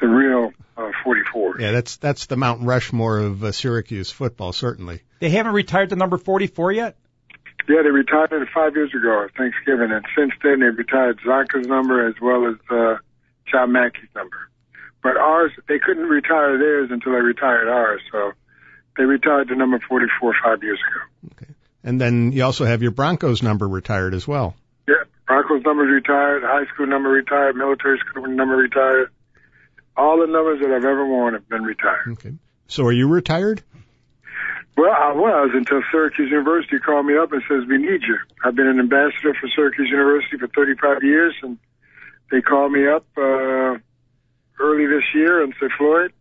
the 0.00 0.08
real 0.08 0.52
uh, 0.76 0.90
44. 1.04 1.60
Yeah, 1.60 1.72
that's 1.72 1.96
that's 1.96 2.26
the 2.26 2.36
Mount 2.36 2.62
Rushmore 2.62 3.18
of 3.18 3.44
uh, 3.44 3.52
Syracuse 3.52 4.10
football, 4.10 4.52
certainly. 4.52 5.02
They 5.20 5.30
haven't 5.30 5.52
retired 5.52 5.90
to 5.90 5.96
number 5.96 6.18
44 6.18 6.72
yet? 6.72 6.96
Yeah, 7.68 7.82
they 7.82 7.90
retired 7.90 8.32
it 8.32 8.48
five 8.52 8.74
years 8.74 8.92
ago, 8.92 9.24
at 9.24 9.36
Thanksgiving, 9.36 9.92
and 9.92 10.04
since 10.16 10.32
then 10.42 10.60
they 10.60 10.66
retired 10.66 11.20
Csonka's 11.20 11.68
number 11.68 12.08
as 12.08 12.14
well 12.20 12.48
as 12.48 12.56
uh, 12.70 12.96
John 13.50 13.72
Mackey's 13.72 14.08
number. 14.16 14.36
But 15.02 15.16
ours, 15.16 15.52
they 15.68 15.78
couldn't 15.78 16.08
retire 16.08 16.58
theirs 16.58 16.90
until 16.90 17.12
they 17.12 17.20
retired 17.20 17.68
ours, 17.68 18.00
so 18.10 18.32
they 18.96 19.04
retired 19.04 19.48
the 19.48 19.54
number 19.54 19.78
44 19.78 20.34
five 20.42 20.62
years 20.62 20.80
ago. 20.80 21.46
And 21.84 22.00
then 22.00 22.32
you 22.32 22.44
also 22.44 22.64
have 22.64 22.82
your 22.82 22.92
Broncos 22.92 23.42
number 23.42 23.66
retired 23.66 24.14
as 24.14 24.26
well. 24.26 24.54
Yeah, 24.86 24.94
Broncos 25.26 25.64
number 25.64 25.82
retired, 25.82 26.42
high 26.42 26.66
school 26.72 26.86
number 26.86 27.10
retired, 27.10 27.56
military 27.56 27.98
school 27.98 28.26
number 28.26 28.56
retired. 28.56 29.10
All 29.96 30.20
the 30.20 30.26
numbers 30.26 30.60
that 30.60 30.70
I've 30.70 30.84
ever 30.84 31.06
worn 31.06 31.34
have 31.34 31.48
been 31.48 31.64
retired. 31.64 32.12
Okay. 32.12 32.34
So 32.68 32.84
are 32.84 32.92
you 32.92 33.08
retired? 33.08 33.62
Well, 34.76 34.90
I 34.90 35.12
was 35.12 35.50
until 35.52 35.82
Syracuse 35.90 36.30
University 36.30 36.78
called 36.78 37.04
me 37.04 37.16
up 37.18 37.32
and 37.32 37.42
says, 37.46 37.68
we 37.68 37.76
need 37.76 38.02
you. 38.02 38.16
I've 38.42 38.54
been 38.54 38.68
an 38.68 38.80
ambassador 38.80 39.34
for 39.34 39.48
Syracuse 39.54 39.90
University 39.90 40.38
for 40.38 40.48
35 40.48 41.02
years, 41.02 41.34
and 41.42 41.58
they 42.30 42.40
called 42.40 42.72
me 42.72 42.88
up 42.88 43.04
uh, 43.18 43.76
early 44.58 44.86
this 44.86 45.04
year 45.14 45.42
and 45.42 45.52
said, 45.60 45.70
Floyd, 45.76 46.12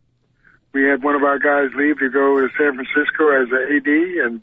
we 0.73 0.83
had 0.83 1.01
one 1.01 1.15
of 1.15 1.23
our 1.23 1.39
guys 1.39 1.69
leave 1.75 1.99
to 1.99 2.09
go 2.09 2.41
to 2.41 2.49
San 2.57 2.75
Francisco 2.75 3.29
as 3.41 3.47
an 3.51 3.77
AD, 3.77 4.25
and 4.25 4.41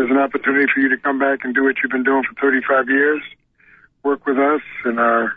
there's 0.00 0.10
an 0.10 0.16
opportunity 0.16 0.64
for 0.72 0.80
you 0.80 0.88
to 0.88 0.96
come 0.96 1.18
back 1.18 1.44
and 1.44 1.54
do 1.54 1.62
what 1.62 1.76
you've 1.82 1.92
been 1.92 2.04
doing 2.04 2.24
for 2.24 2.32
35 2.40 2.88
years, 2.88 3.20
work 4.02 4.24
with 4.24 4.38
us 4.38 4.62
in 4.86 4.98
our 4.98 5.36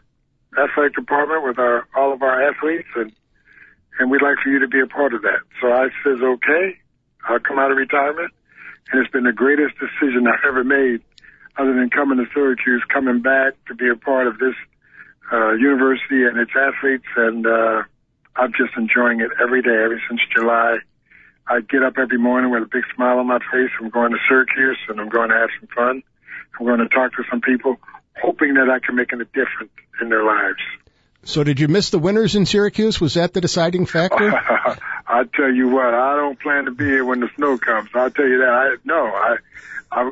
athletic 0.57 0.95
department 0.95 1.43
with 1.43 1.59
our 1.59 1.85
all 1.97 2.13
of 2.13 2.21
our 2.21 2.47
athletes, 2.47 2.87
and 2.95 3.11
and 3.99 4.09
we'd 4.09 4.21
like 4.21 4.37
for 4.41 4.49
you 4.49 4.59
to 4.59 4.67
be 4.69 4.79
a 4.79 4.87
part 4.87 5.13
of 5.13 5.21
that. 5.23 5.43
So 5.59 5.67
I 5.67 5.89
says, 6.01 6.23
okay, 6.23 6.79
I'll 7.27 7.43
come 7.43 7.59
out 7.59 7.71
of 7.71 7.77
retirement, 7.77 8.31
and 8.89 9.03
it's 9.03 9.11
been 9.11 9.25
the 9.25 9.33
greatest 9.33 9.75
decision 9.83 10.27
I've 10.27 10.47
ever 10.47 10.63
made, 10.63 11.03
other 11.57 11.73
than 11.73 11.89
coming 11.89 12.17
to 12.19 12.25
Syracuse, 12.33 12.83
coming 12.87 13.19
back 13.19 13.59
to 13.67 13.75
be 13.75 13.89
a 13.89 13.97
part 13.97 14.27
of 14.27 14.39
this 14.39 14.55
uh, 15.29 15.59
university 15.59 16.23
and 16.23 16.39
its 16.39 16.51
athletes, 16.55 17.11
and 17.17 17.45
uh, 17.45 17.83
I'm 18.37 18.53
just 18.53 18.77
enjoying 18.77 19.19
it 19.19 19.31
every 19.43 19.61
day 19.61 19.75
ever 19.83 20.01
since 20.07 20.21
July. 20.33 20.77
I 21.47 21.61
get 21.61 21.83
up 21.83 21.97
every 21.97 22.17
morning 22.17 22.51
with 22.51 22.63
a 22.63 22.67
big 22.67 22.83
smile 22.95 23.19
on 23.19 23.27
my 23.27 23.39
face. 23.51 23.69
I'm 23.79 23.89
going 23.89 24.11
to 24.11 24.17
Syracuse, 24.27 24.77
and 24.87 24.99
I'm 24.99 25.09
going 25.09 25.29
to 25.29 25.35
have 25.35 25.49
some 25.59 25.67
fun. 25.75 26.03
I'm 26.59 26.65
going 26.65 26.79
to 26.79 26.87
talk 26.87 27.13
to 27.13 27.23
some 27.29 27.41
people, 27.41 27.77
hoping 28.21 28.53
that 28.55 28.69
I 28.69 28.79
can 28.79 28.95
make 28.95 29.11
a 29.11 29.17
difference 29.17 29.71
in 30.01 30.09
their 30.09 30.23
lives. 30.23 30.59
So 31.25 31.43
did 31.43 31.59
you 31.59 31.67
miss 31.67 31.89
the 31.89 31.99
winners 31.99 32.35
in 32.35 32.45
Syracuse? 32.45 32.99
Was 32.99 33.13
that 33.13 33.33
the 33.33 33.41
deciding 33.41 33.85
factor? 33.85 34.31
I 35.07 35.23
tell 35.35 35.51
you 35.51 35.69
what, 35.69 35.93
I 35.93 36.15
don't 36.15 36.39
plan 36.39 36.65
to 36.65 36.71
be 36.71 36.85
here 36.85 37.05
when 37.05 37.19
the 37.19 37.29
snow 37.35 37.57
comes. 37.57 37.89
I'll 37.93 38.11
tell 38.11 38.27
you 38.27 38.39
that. 38.39 38.49
I 38.49 38.75
no, 38.83 39.05
I 39.05 39.37
I 39.91 40.11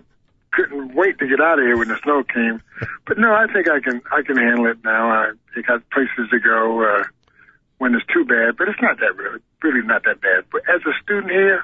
couldn't 0.52 0.94
wait 0.96 1.18
to 1.20 1.28
get 1.28 1.42
out 1.42 1.60
of 1.60 1.66
here 1.66 1.78
when 1.78 1.88
the 1.88 1.98
snow 2.04 2.24
came. 2.24 2.62
But 3.06 3.18
no, 3.18 3.34
I 3.34 3.48
think 3.52 3.70
I 3.70 3.80
can 3.80 4.02
I 4.12 4.22
can 4.22 4.38
handle 4.38 4.68
it 4.68 4.84
now. 4.84 5.10
I, 5.10 5.32
I 5.56 5.62
got 5.62 5.90
places 5.90 6.30
to 6.30 6.40
go 6.40 6.84
uh, 6.84 7.04
when 7.82 7.96
it's 7.96 8.06
too 8.14 8.24
bad, 8.26 8.58
but 8.58 8.70
it's 8.70 8.80
not 8.80 9.00
that 9.00 9.18
really 9.18 9.40
really 9.64 9.82
not 9.82 10.04
that 10.04 10.22
bad. 10.22 10.46
But 10.52 10.62
as 10.70 10.82
a 10.86 10.94
student 11.02 11.32
here 11.32 11.64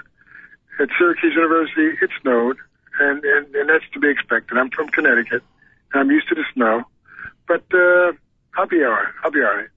at 0.79 0.89
Syracuse 0.97 1.35
University, 1.35 1.95
it 2.01 2.09
snowed, 2.23 2.57
and 2.99 3.23
and, 3.23 3.53
and 3.53 3.69
that's 3.69 3.85
to 3.93 3.99
be 3.99 4.09
expected. 4.09 4.57
I'm 4.57 4.71
from 4.71 4.87
Connecticut, 4.89 5.43
and 5.93 6.01
I'm 6.01 6.09
used 6.09 6.27
to 6.29 6.35
the 6.35 6.43
snow, 6.55 6.85
but 7.47 7.63
uh, 7.71 8.13
I'll 8.57 8.67
be 8.67 8.83
all 8.83 8.93
right. 8.93 9.13
I'll 9.23 9.29
be 9.29 9.41
all 9.41 9.55
right. 9.57 9.67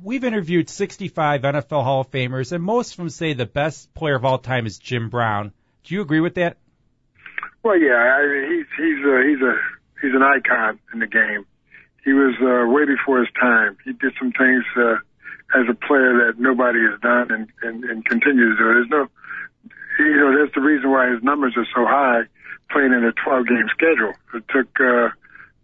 We've 0.00 0.22
interviewed 0.22 0.68
65 0.70 1.42
NFL 1.42 1.82
Hall 1.82 2.02
of 2.02 2.10
Famers, 2.12 2.52
and 2.52 2.62
most 2.62 2.92
of 2.92 2.98
them 2.98 3.08
say 3.08 3.32
the 3.32 3.46
best 3.46 3.92
player 3.94 4.14
of 4.14 4.24
all 4.24 4.38
time 4.38 4.64
is 4.64 4.78
Jim 4.78 5.08
Brown. 5.08 5.52
Do 5.82 5.94
you 5.96 6.02
agree 6.02 6.20
with 6.20 6.34
that? 6.34 6.58
Well, 7.64 7.80
yeah, 7.80 7.96
I, 7.96 8.46
he's 8.48 8.66
he's 8.78 9.04
a, 9.04 9.22
he's 9.26 9.42
a 9.42 9.54
he's 10.02 10.14
an 10.14 10.22
icon 10.22 10.78
in 10.92 11.00
the 11.00 11.08
game. 11.08 11.46
He 12.04 12.12
was 12.12 12.36
uh, 12.40 12.70
way 12.70 12.84
before 12.84 13.18
his 13.18 13.28
time. 13.40 13.76
He 13.84 13.92
did 13.92 14.12
some 14.20 14.30
things 14.30 14.62
uh, 14.76 14.98
as 15.54 15.66
a 15.70 15.74
player 15.74 16.26
that 16.26 16.38
nobody 16.38 16.80
has 16.90 17.00
done, 17.00 17.30
and, 17.30 17.48
and 17.62 17.84
and 17.84 18.04
continues 18.04 18.58
to 18.58 18.62
do. 18.62 18.74
There's 18.74 18.90
no, 18.90 19.06
you 19.98 20.16
know, 20.16 20.38
that's 20.38 20.54
the 20.54 20.60
reason 20.60 20.90
why 20.90 21.10
his 21.10 21.22
numbers 21.22 21.54
are 21.56 21.66
so 21.74 21.86
high, 21.86 22.22
playing 22.70 22.92
in 22.92 23.04
a 23.04 23.12
12 23.12 23.46
game 23.46 23.68
schedule. 23.70 24.12
It 24.34 24.44
took 24.48 24.68
uh, 24.80 25.10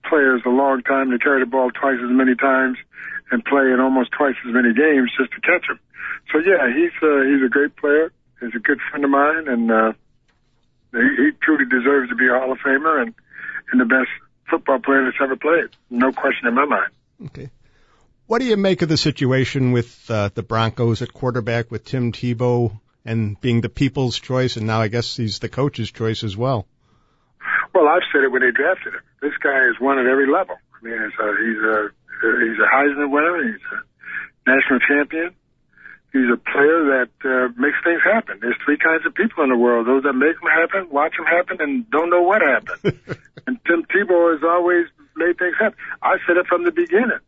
players 0.08 0.42
a 0.46 0.50
long 0.50 0.82
time 0.82 1.10
to 1.10 1.18
carry 1.18 1.40
the 1.40 1.50
ball 1.50 1.70
twice 1.70 1.98
as 2.02 2.10
many 2.10 2.34
times 2.34 2.78
and 3.30 3.44
play 3.44 3.72
in 3.72 3.80
almost 3.80 4.12
twice 4.12 4.36
as 4.46 4.54
many 4.54 4.72
games 4.74 5.10
just 5.18 5.32
to 5.32 5.40
catch 5.40 5.68
him. 5.68 5.80
So 6.30 6.38
yeah, 6.38 6.70
he's 6.70 6.94
uh, 7.02 7.26
he's 7.26 7.42
a 7.42 7.48
great 7.50 7.74
player. 7.76 8.12
He's 8.40 8.54
a 8.54 8.62
good 8.62 8.78
friend 8.90 9.04
of 9.04 9.10
mine, 9.10 9.48
and 9.48 9.70
uh, 9.70 9.92
he, 10.92 11.08
he 11.16 11.30
truly 11.42 11.64
deserves 11.66 12.08
to 12.10 12.14
be 12.14 12.28
a 12.28 12.38
Hall 12.38 12.52
of 12.52 12.58
Famer 12.58 13.02
and 13.02 13.14
and 13.72 13.80
the 13.80 13.84
best 13.84 14.10
football 14.48 14.78
player 14.78 15.04
that's 15.04 15.16
ever 15.20 15.36
played. 15.36 15.70
No 15.90 16.12
question 16.12 16.46
in 16.46 16.54
my 16.54 16.66
mind. 16.66 16.92
Okay. 17.26 17.50
What 18.32 18.40
do 18.40 18.46
you 18.46 18.56
make 18.56 18.80
of 18.80 18.88
the 18.88 18.96
situation 18.96 19.72
with 19.72 20.10
uh, 20.10 20.30
the 20.32 20.42
Broncos 20.42 21.02
at 21.02 21.12
quarterback 21.12 21.70
with 21.70 21.84
Tim 21.84 22.12
Tebow 22.12 22.80
and 23.04 23.38
being 23.38 23.60
the 23.60 23.68
people's 23.68 24.18
choice, 24.18 24.56
and 24.56 24.66
now 24.66 24.80
I 24.80 24.88
guess 24.88 25.18
he's 25.18 25.38
the 25.40 25.50
coach's 25.50 25.92
choice 25.92 26.24
as 26.24 26.34
well? 26.34 26.66
Well, 27.74 27.86
I've 27.88 28.00
said 28.10 28.24
it 28.24 28.32
when 28.32 28.40
they 28.40 28.50
drafted 28.50 28.94
him. 28.94 29.02
This 29.20 29.36
guy 29.36 29.68
is 29.68 29.78
one 29.78 29.98
at 29.98 30.06
every 30.06 30.32
level. 30.32 30.56
I 30.56 30.82
mean, 30.82 30.94
it's 30.94 31.14
a, 31.20 31.28
he's 31.44 31.60
a 31.60 31.90
he's 32.40 32.56
a 32.56 32.68
Heisman 32.72 33.12
winner. 33.12 33.52
He's 33.52 33.60
a 33.68 34.50
national 34.50 34.80
champion. 34.80 35.34
He's 36.14 36.32
a 36.32 36.38
player 36.40 37.04
that 37.04 37.12
uh, 37.28 37.52
makes 37.60 37.76
things 37.84 38.00
happen. 38.02 38.38
There's 38.40 38.56
three 38.64 38.78
kinds 38.78 39.04
of 39.04 39.14
people 39.14 39.44
in 39.44 39.50
the 39.50 39.58
world: 39.58 39.86
those 39.86 40.04
that 40.04 40.14
make 40.14 40.40
them 40.40 40.48
happen, 40.48 40.88
watch 40.88 41.18
them 41.18 41.26
happen, 41.26 41.60
and 41.60 41.84
don't 41.90 42.08
know 42.08 42.22
what 42.22 42.40
happened. 42.40 42.98
and 43.46 43.60
Tim 43.66 43.84
Tebow 43.92 44.32
has 44.32 44.42
always 44.42 44.86
made 45.16 45.36
things 45.36 45.56
happen. 45.60 45.76
I 46.00 46.16
said 46.26 46.38
it 46.38 46.46
from 46.46 46.64
the 46.64 46.72
beginning. 46.72 47.20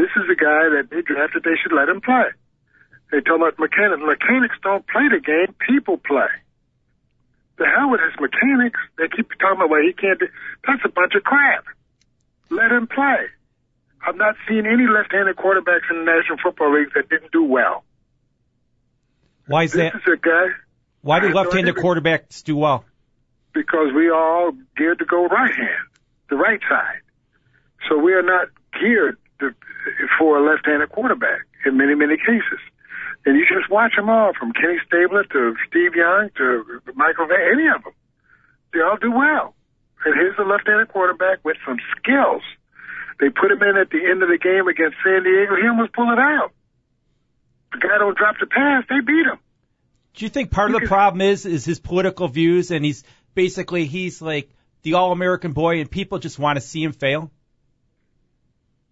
This 0.00 0.08
is 0.16 0.24
a 0.32 0.38
guy 0.38 0.80
that 0.80 0.88
they 0.88 1.02
drafted. 1.04 1.44
They 1.44 1.60
should 1.60 1.76
let 1.76 1.92
him 1.92 2.00
play. 2.00 2.32
They 3.12 3.20
talk 3.20 3.36
about 3.36 3.58
mechanics. 3.58 4.00
Mechanics 4.00 4.56
don't 4.62 4.86
play 4.88 5.12
the 5.12 5.20
game. 5.20 5.52
People 5.68 5.98
play. 5.98 6.32
The 7.58 7.66
hell 7.68 7.90
with 7.90 8.00
his 8.00 8.16
mechanics. 8.16 8.80
They 8.96 9.12
keep 9.12 9.28
talking 9.36 9.60
about 9.60 9.68
well 9.68 9.84
he 9.84 9.92
can't. 9.92 10.18
Do, 10.18 10.28
that's 10.64 10.80
a 10.86 10.88
bunch 10.88 11.12
of 11.14 11.22
crap. 11.22 11.64
Let 12.48 12.72
him 12.72 12.86
play. 12.86 13.28
I've 14.00 14.16
not 14.16 14.36
seen 14.48 14.64
any 14.64 14.88
left-handed 14.88 15.36
quarterbacks 15.36 15.90
in 15.92 16.00
the 16.00 16.08
National 16.08 16.38
Football 16.42 16.72
League 16.80 16.94
that 16.94 17.10
didn't 17.10 17.32
do 17.32 17.44
well. 17.44 17.84
Why 19.46 19.64
is 19.64 19.72
that? 19.72 19.92
This 19.92 20.02
that? 20.06 20.12
is 20.12 20.18
a 20.18 20.26
guy 20.26 20.46
Why 21.02 21.20
do 21.20 21.28
left-handed 21.28 21.74
quarterbacks 21.76 22.42
do 22.42 22.56
well? 22.56 22.84
because 23.52 23.92
we 23.94 24.08
are 24.08 24.14
all 24.14 24.52
geared 24.76 25.00
to 25.00 25.04
go 25.04 25.26
right 25.26 25.54
hand, 25.54 25.84
the 26.30 26.36
right 26.36 26.60
side. 26.68 27.02
So 27.88 27.98
we 27.98 28.14
are 28.14 28.22
not 28.22 28.48
geared 28.80 29.18
for 30.18 30.38
a 30.38 30.42
left-handed 30.50 30.90
quarterback 30.90 31.46
in 31.64 31.76
many, 31.76 31.94
many 31.94 32.16
cases. 32.16 32.60
And 33.26 33.36
you 33.36 33.44
just 33.44 33.70
watch 33.70 33.92
them 33.96 34.08
all, 34.08 34.32
from 34.38 34.52
Kenny 34.52 34.78
Stabler 34.86 35.24
to 35.24 35.54
Steve 35.68 35.94
Young 35.94 36.30
to 36.36 36.80
Michael 36.94 37.26
Van, 37.26 37.52
any 37.52 37.68
of 37.68 37.84
them. 37.84 37.92
They 38.72 38.80
all 38.80 38.96
do 38.96 39.12
well. 39.12 39.54
And 40.04 40.14
here's 40.14 40.38
a 40.38 40.42
left-handed 40.42 40.88
quarterback 40.88 41.44
with 41.44 41.56
some 41.66 41.76
skills. 41.98 42.42
They 43.18 43.28
put 43.28 43.50
him 43.50 43.62
in 43.62 43.76
at 43.76 43.90
the 43.90 44.00
end 44.10 44.22
of 44.22 44.30
the 44.30 44.38
game 44.38 44.66
against 44.68 44.96
San 45.04 45.22
Diego. 45.24 45.56
He 45.56 45.68
almost 45.68 45.92
pulled 45.92 46.08
it 46.08 46.18
out. 46.18 46.52
The 47.72 47.78
guy 47.78 47.98
don't 47.98 48.16
drop 48.16 48.36
the 48.40 48.46
pass. 48.46 48.84
They 48.88 49.00
beat 49.00 49.26
him. 49.26 49.38
Do 50.14 50.24
you 50.24 50.30
think 50.30 50.50
part 50.50 50.74
of 50.74 50.80
the 50.80 50.86
problem 50.86 51.20
is 51.20 51.46
is 51.46 51.64
his 51.64 51.78
political 51.78 52.28
views, 52.28 52.70
and 52.70 52.84
he's 52.84 53.04
basically 53.34 53.84
he's 53.84 54.22
like 54.22 54.50
the 54.82 54.94
all-American 54.94 55.52
boy, 55.52 55.80
and 55.80 55.90
people 55.90 56.18
just 56.18 56.38
want 56.38 56.56
to 56.56 56.60
see 56.62 56.82
him 56.82 56.92
fail? 56.92 57.30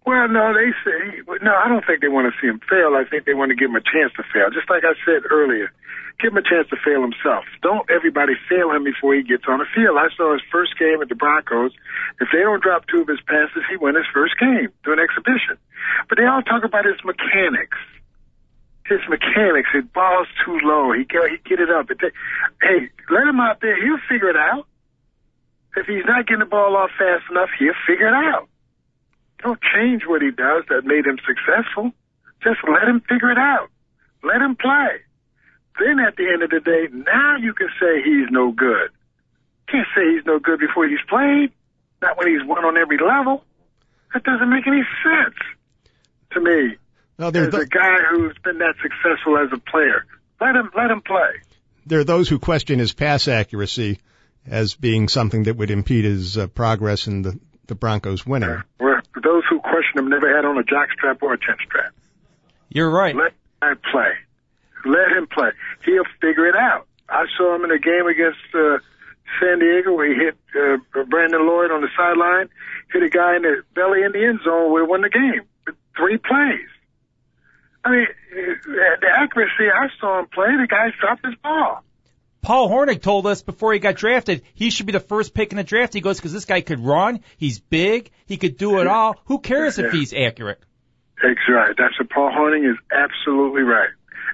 Well, 0.09 0.25
no, 0.25 0.57
they 0.57 0.73
say 0.81 1.21
no. 1.45 1.53
I 1.53 1.69
don't 1.69 1.85
think 1.85 2.01
they 2.01 2.09
want 2.09 2.25
to 2.25 2.33
see 2.41 2.49
him 2.49 2.57
fail. 2.65 2.97
I 2.97 3.05
think 3.05 3.29
they 3.29 3.37
want 3.37 3.53
to 3.53 3.55
give 3.55 3.69
him 3.69 3.77
a 3.77 3.85
chance 3.85 4.09
to 4.17 4.25
fail. 4.33 4.49
Just 4.49 4.65
like 4.65 4.81
I 4.81 4.97
said 5.05 5.21
earlier, 5.29 5.69
give 6.17 6.33
him 6.33 6.41
a 6.41 6.49
chance 6.49 6.65
to 6.73 6.81
fail 6.81 7.05
himself. 7.05 7.45
Don't 7.61 7.85
everybody 7.93 8.33
fail 8.49 8.73
him 8.73 8.81
before 8.81 9.13
he 9.13 9.21
gets 9.21 9.45
on 9.45 9.61
the 9.61 9.69
field. 9.69 10.01
I 10.01 10.09
saw 10.17 10.33
his 10.33 10.41
first 10.49 10.73
game 10.81 10.97
at 11.05 11.13
the 11.13 11.19
Broncos. 11.19 11.77
If 12.17 12.33
they 12.33 12.41
don't 12.41 12.57
drop 12.57 12.89
two 12.89 13.05
of 13.05 13.07
his 13.07 13.21
passes, 13.21 13.61
he 13.69 13.77
won 13.77 13.93
his 13.93 14.09
first 14.09 14.33
game 14.41 14.73
to 14.81 14.89
an 14.89 14.97
exhibition. 14.97 15.61
But 16.09 16.17
they 16.17 16.25
all 16.25 16.41
talk 16.41 16.65
about 16.65 16.89
his 16.89 16.97
mechanics. 17.05 17.77
His 18.89 19.05
mechanics, 19.13 19.69
his 19.69 19.85
ball's 19.93 20.25
too 20.41 20.57
low. 20.65 20.89
He 20.89 21.05
get 21.05 21.21
he 21.29 21.37
get 21.45 21.61
it 21.61 21.69
up. 21.69 21.85
It 21.93 22.01
take, 22.01 22.17
hey, 22.65 22.89
let 23.13 23.29
him 23.29 23.37
out 23.37 23.61
there. 23.61 23.77
He'll 23.77 24.01
figure 24.09 24.33
it 24.33 24.41
out. 24.41 24.65
If 25.77 25.85
he's 25.85 26.01
not 26.09 26.25
getting 26.25 26.41
the 26.41 26.49
ball 26.49 26.73
off 26.73 26.89
fast 26.97 27.29
enough, 27.29 27.53
he'll 27.61 27.77
figure 27.85 28.09
it 28.09 28.17
out. 28.17 28.49
Don't 29.41 29.59
change 29.61 30.03
what 30.05 30.21
he 30.21 30.31
does 30.31 30.63
that 30.69 30.85
made 30.85 31.05
him 31.05 31.17
successful. 31.25 31.91
Just 32.43 32.59
let 32.67 32.87
him 32.87 33.01
figure 33.01 33.31
it 33.31 33.37
out. 33.37 33.69
Let 34.23 34.41
him 34.41 34.55
play. 34.55 35.01
Then 35.79 35.99
at 35.99 36.15
the 36.17 36.27
end 36.27 36.43
of 36.43 36.49
the 36.49 36.59
day, 36.59 36.87
now 36.91 37.37
you 37.37 37.53
can 37.53 37.69
say 37.79 38.01
he's 38.03 38.29
no 38.31 38.51
good. 38.51 38.91
Can't 39.69 39.87
say 39.95 40.15
he's 40.15 40.25
no 40.25 40.39
good 40.39 40.59
before 40.59 40.87
he's 40.87 40.99
played. 41.07 41.51
Not 42.01 42.17
when 42.17 42.27
he's 42.27 42.45
won 42.45 42.65
on 42.65 42.77
every 42.77 42.97
level. 42.97 43.43
That 44.13 44.23
doesn't 44.23 44.49
make 44.49 44.67
any 44.67 44.81
sense 45.03 45.35
to 46.31 46.41
me. 46.41 46.77
No, 47.17 47.31
there, 47.31 47.47
As 47.47 47.53
a 47.53 47.65
guy 47.65 47.97
who's 48.09 48.37
been 48.43 48.57
that 48.59 48.75
successful 48.81 49.37
as 49.37 49.49
a 49.53 49.59
player, 49.59 50.05
let 50.41 50.55
him 50.55 50.69
let 50.75 50.89
him 50.89 51.01
play. 51.01 51.31
there 51.85 51.99
are 51.99 52.05
those 52.05 52.29
who 52.29 52.39
question 52.39 52.79
his 52.79 52.93
pass 52.93 53.27
accuracy 53.27 53.99
as 54.47 54.75
being 54.75 55.07
something 55.09 55.43
that 55.43 55.57
would 55.57 55.69
impede 55.69 56.05
his 56.05 56.37
uh, 56.37 56.47
progress 56.47 57.07
in 57.07 57.21
the, 57.21 57.37
the 57.67 57.75
Broncos 57.75 58.25
winning. 58.25 58.63
Those 59.15 59.43
who 59.49 59.59
question 59.59 59.97
him 59.97 60.09
never 60.09 60.33
had 60.33 60.45
on 60.45 60.57
a 60.57 60.63
jock 60.63 60.91
strap 60.91 61.21
or 61.21 61.33
a 61.33 61.37
chin 61.37 61.55
strap. 61.65 61.93
You're 62.69 62.91
right. 62.91 63.15
Let 63.15 63.33
him 63.63 63.79
play. 63.91 64.11
Let 64.85 65.11
him 65.17 65.27
play. 65.27 65.51
He'll 65.83 66.03
figure 66.21 66.47
it 66.47 66.55
out. 66.55 66.87
I 67.09 67.25
saw 67.37 67.55
him 67.55 67.65
in 67.65 67.71
a 67.71 67.79
game 67.79 68.07
against 68.07 68.39
uh, 68.53 68.77
San 69.39 69.59
Diego 69.59 69.93
where 69.93 70.07
he 70.07 70.15
hit 70.15 70.37
uh, 70.55 71.03
Brandon 71.05 71.45
Lloyd 71.45 71.71
on 71.71 71.81
the 71.81 71.89
sideline, 71.97 72.49
hit 72.91 73.03
a 73.03 73.09
guy 73.09 73.35
in 73.35 73.41
the 73.41 73.63
belly 73.73 74.03
in 74.03 74.11
the 74.11 74.23
end 74.23 74.39
zone 74.43 74.71
where 74.71 74.83
he 74.83 74.89
won 74.89 75.01
the 75.01 75.09
game. 75.09 75.41
Three 75.97 76.17
plays. 76.17 76.69
I 77.83 77.91
mean, 77.91 78.07
the 78.31 79.09
accuracy 79.15 79.69
I 79.73 79.87
saw 79.99 80.19
him 80.19 80.27
play, 80.27 80.47
the 80.55 80.67
guy 80.67 80.91
dropped 80.99 81.25
his 81.25 81.35
ball. 81.35 81.83
Paul 82.41 82.69
Hornung 82.69 83.01
told 83.01 83.27
us 83.27 83.41
before 83.41 83.73
he 83.73 83.79
got 83.79 83.95
drafted 83.95 84.43
he 84.53 84.69
should 84.69 84.85
be 84.85 84.93
the 84.93 84.99
first 84.99 85.33
pick 85.33 85.51
in 85.51 85.57
the 85.57 85.63
draft. 85.63 85.93
He 85.93 86.01
goes 86.01 86.17
because 86.17 86.33
this 86.33 86.45
guy 86.45 86.61
could 86.61 86.79
run, 86.79 87.21
he's 87.37 87.59
big, 87.59 88.11
he 88.25 88.37
could 88.37 88.57
do 88.57 88.79
it 88.79 88.87
all. 88.87 89.17
Who 89.25 89.39
cares 89.39 89.77
if 89.77 89.91
he's 89.91 90.13
accurate? 90.13 90.59
That's 91.21 91.39
right. 91.49 91.75
That's 91.77 91.99
what 91.99 92.09
Paul 92.09 92.31
Hornung 92.31 92.69
is 92.69 92.77
absolutely 92.91 93.63
right. 93.63 93.89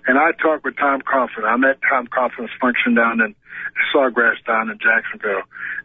And 0.07 0.19
I 0.19 0.31
talked 0.33 0.63
with 0.63 0.77
Tom 0.77 1.01
Coughlin. 1.01 1.45
I'm 1.45 1.63
at 1.63 1.79
Tom 1.89 2.07
Coughlin's 2.07 2.51
function 2.62 2.93
down 2.93 3.21
in 3.21 3.33
Sawgrass 3.93 4.38
down 4.45 4.69
in 4.69 4.77
Jacksonville. 4.77 5.41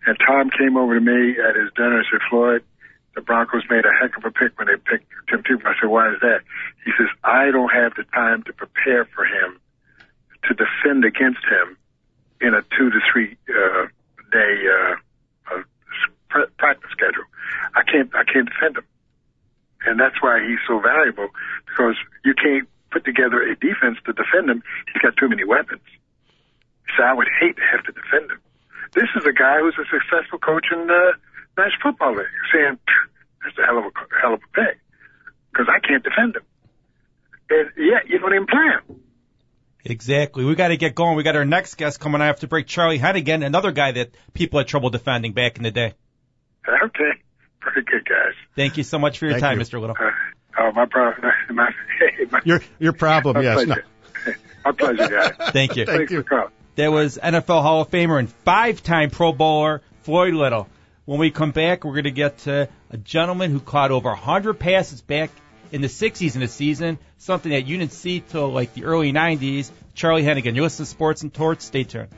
And 0.07 0.17
Tom 0.27 0.51
came 0.51 0.77
over 0.77 0.95
to 0.95 1.01
me 1.01 1.37
at 1.41 1.57
his 1.57 1.73
dinner 1.75 1.99
and 1.99 2.07
said, 2.11 2.21
Floyd, 2.29 2.63
the 3.15 3.23
Broncos 3.23 3.63
made 3.71 3.85
a 3.87 3.93
heck 3.99 4.17
of 4.19 4.25
a 4.25 4.31
pick 4.31 4.59
when 4.59 4.69
they 4.69 4.77
picked 4.77 5.09
Tim 5.29 5.43
Tebow. 5.43 5.67
I 5.67 5.75
said, 5.81 5.89
why 5.89 6.13
is 6.13 6.21
that? 6.21 6.41
He 6.85 6.93
says, 6.99 7.09
I 7.25 7.51
don't 7.51 7.73
have 7.73 7.95
the 7.97 8.05
time 8.13 8.43
to 8.45 8.53
prepare 8.53 9.07
for 9.07 9.25
him 9.25 9.59
to 10.49 10.55
defend 10.55 11.05
against 11.05 11.45
him 11.45 11.77
in 12.41 12.55
a 12.55 12.63
two 12.77 12.91
to 12.91 13.01
three 13.13 13.37
uh, 13.49 13.87
day 14.33 14.55
uh, 14.67 15.55
uh, 15.55 16.47
practice 16.59 16.91
schedule. 16.91 17.25
I 17.75 17.83
can't 17.83 18.15
I 18.15 18.25
can't 18.25 18.49
defend 18.49 18.79
him, 18.79 18.87
and 19.87 20.01
that's 20.01 20.21
why 20.21 20.41
he's 20.41 20.61
so 20.67 20.81
valuable 20.81 21.29
because 21.67 21.97
you 22.25 22.35
can't 22.35 22.69
put 22.91 23.05
together 23.05 23.43
a 23.43 23.55
defense 23.57 23.99
to 24.07 24.13
defend 24.13 24.51
him. 24.51 24.63
He's 24.93 25.03
got 25.03 25.17
too 25.17 25.29
many 25.29 25.45
weapons. 25.45 25.85
So 26.97 27.05
I 27.05 27.13
would 27.15 27.29
hate 27.29 27.57
to 27.57 27.63
have 27.71 27.85
to 27.85 27.93
defend 27.93 28.31
him. 28.31 28.41
This 28.95 29.07
is 29.15 29.25
a 29.25 29.33
guy 29.33 29.61
who's 29.61 29.79
a 29.79 29.87
successful 29.87 30.39
coach 30.39 30.67
in 30.73 30.87
the 30.89 31.15
National 31.57 31.93
Football 31.93 32.17
League, 32.17 32.37
saying 32.53 32.79
that's 33.45 33.57
a 33.59 33.67
hell 33.67 33.79
of 33.79 33.85
a 33.85 33.93
hell 34.21 34.35
of 34.35 34.41
a 34.43 34.51
pick 34.55 34.81
because 35.53 35.69
I 35.71 35.79
can't 35.79 36.03
defend 36.03 36.37
him, 36.37 36.47
and 37.51 37.71
yet 37.77 38.09
you 38.09 38.19
don't 38.19 38.35
even 38.35 38.47
play 38.47 38.67
him. 38.67 39.01
Exactly. 39.85 40.45
We 40.45 40.55
got 40.55 40.69
to 40.69 40.77
get 40.77 40.95
going. 40.95 41.17
We 41.17 41.23
got 41.23 41.37
our 41.37 41.45
next 41.45 41.77
guest 41.77 42.01
coming 42.01 42.21
after 42.21 42.47
break, 42.47 42.67
Charlie 42.67 42.99
Hennigan, 42.99 43.45
another 43.45 43.73
guy 43.73 43.93
that 43.93 44.11
people 44.35 44.59
had 44.59 44.69
trouble 44.69 44.91
defending 44.91 45.33
back 45.33 45.57
in 45.57 45.63
the 45.63 45.71
day. 45.71 45.95
Okay, 46.69 47.11
pretty 47.61 47.83
good 47.83 48.07
guys. 48.07 48.35
Thank 48.57 48.77
you 48.77 48.85
so 48.85 48.99
much 48.99 49.19
for 49.19 49.27
your 49.27 49.35
Thank 49.35 49.43
time, 49.43 49.59
you. 49.59 49.65
Mr. 49.65 49.81
Little. 49.81 49.97
Uh, 49.99 50.11
oh, 50.59 50.73
my 50.73 50.87
problem. 50.87 51.33
My, 51.51 51.71
my, 52.31 52.41
Your 52.45 52.61
your 52.79 52.93
problem, 52.93 53.37
my 53.37 53.43
yes. 53.43 53.67
No. 53.67 53.77
My 54.65 54.73
pleasure, 54.73 55.09
guys. 55.09 55.33
Thank 55.53 55.77
you. 55.77 55.87
Thank 55.87 55.99
Thanks 55.99 56.13
you. 56.13 56.23
for 56.23 56.29
calling. 56.29 56.53
There 56.77 56.91
was 56.91 57.19
NFL 57.23 57.63
Hall 57.63 57.83
of 57.83 57.91
Famer 57.91 58.19
and 58.19 58.31
five-time 58.31 59.11
Pro 59.11 59.33
Bowler 59.33 59.83
Floyd 60.03 60.35
Little. 60.35 60.69
When 61.07 61.19
we 61.19 61.31
come 61.31 61.51
back, 61.51 61.85
we're 61.85 61.93
going 61.93 62.05
to 62.05 62.11
get 62.11 62.39
to 62.39 62.69
a 62.91 62.97
gentleman 62.97 63.51
who 63.51 63.61
caught 63.61 63.91
over 63.91 64.11
100 64.11 64.55
passes 64.55 65.01
back 65.01 65.31
in 65.73 65.81
the 65.81 65.89
60s 65.89 66.37
in 66.37 66.43
a 66.43 66.49
season, 66.49 66.99
something 67.19 67.53
that 67.53 67.67
you 67.67 67.79
didn't 67.79 67.93
see 67.93 68.21
till 68.21 68.51
like 68.51 68.75
the 68.75 68.85
early 68.85 69.13
90s. 69.13 69.71
Charlie 69.95 70.23
Hennigan. 70.23 70.55
You're 70.55 70.65
listening 70.65 70.87
to 70.87 70.91
Sports 70.91 71.23
and 71.23 71.33
Torts. 71.33 71.65
Stay 71.65 71.85
tuned. 71.85 72.09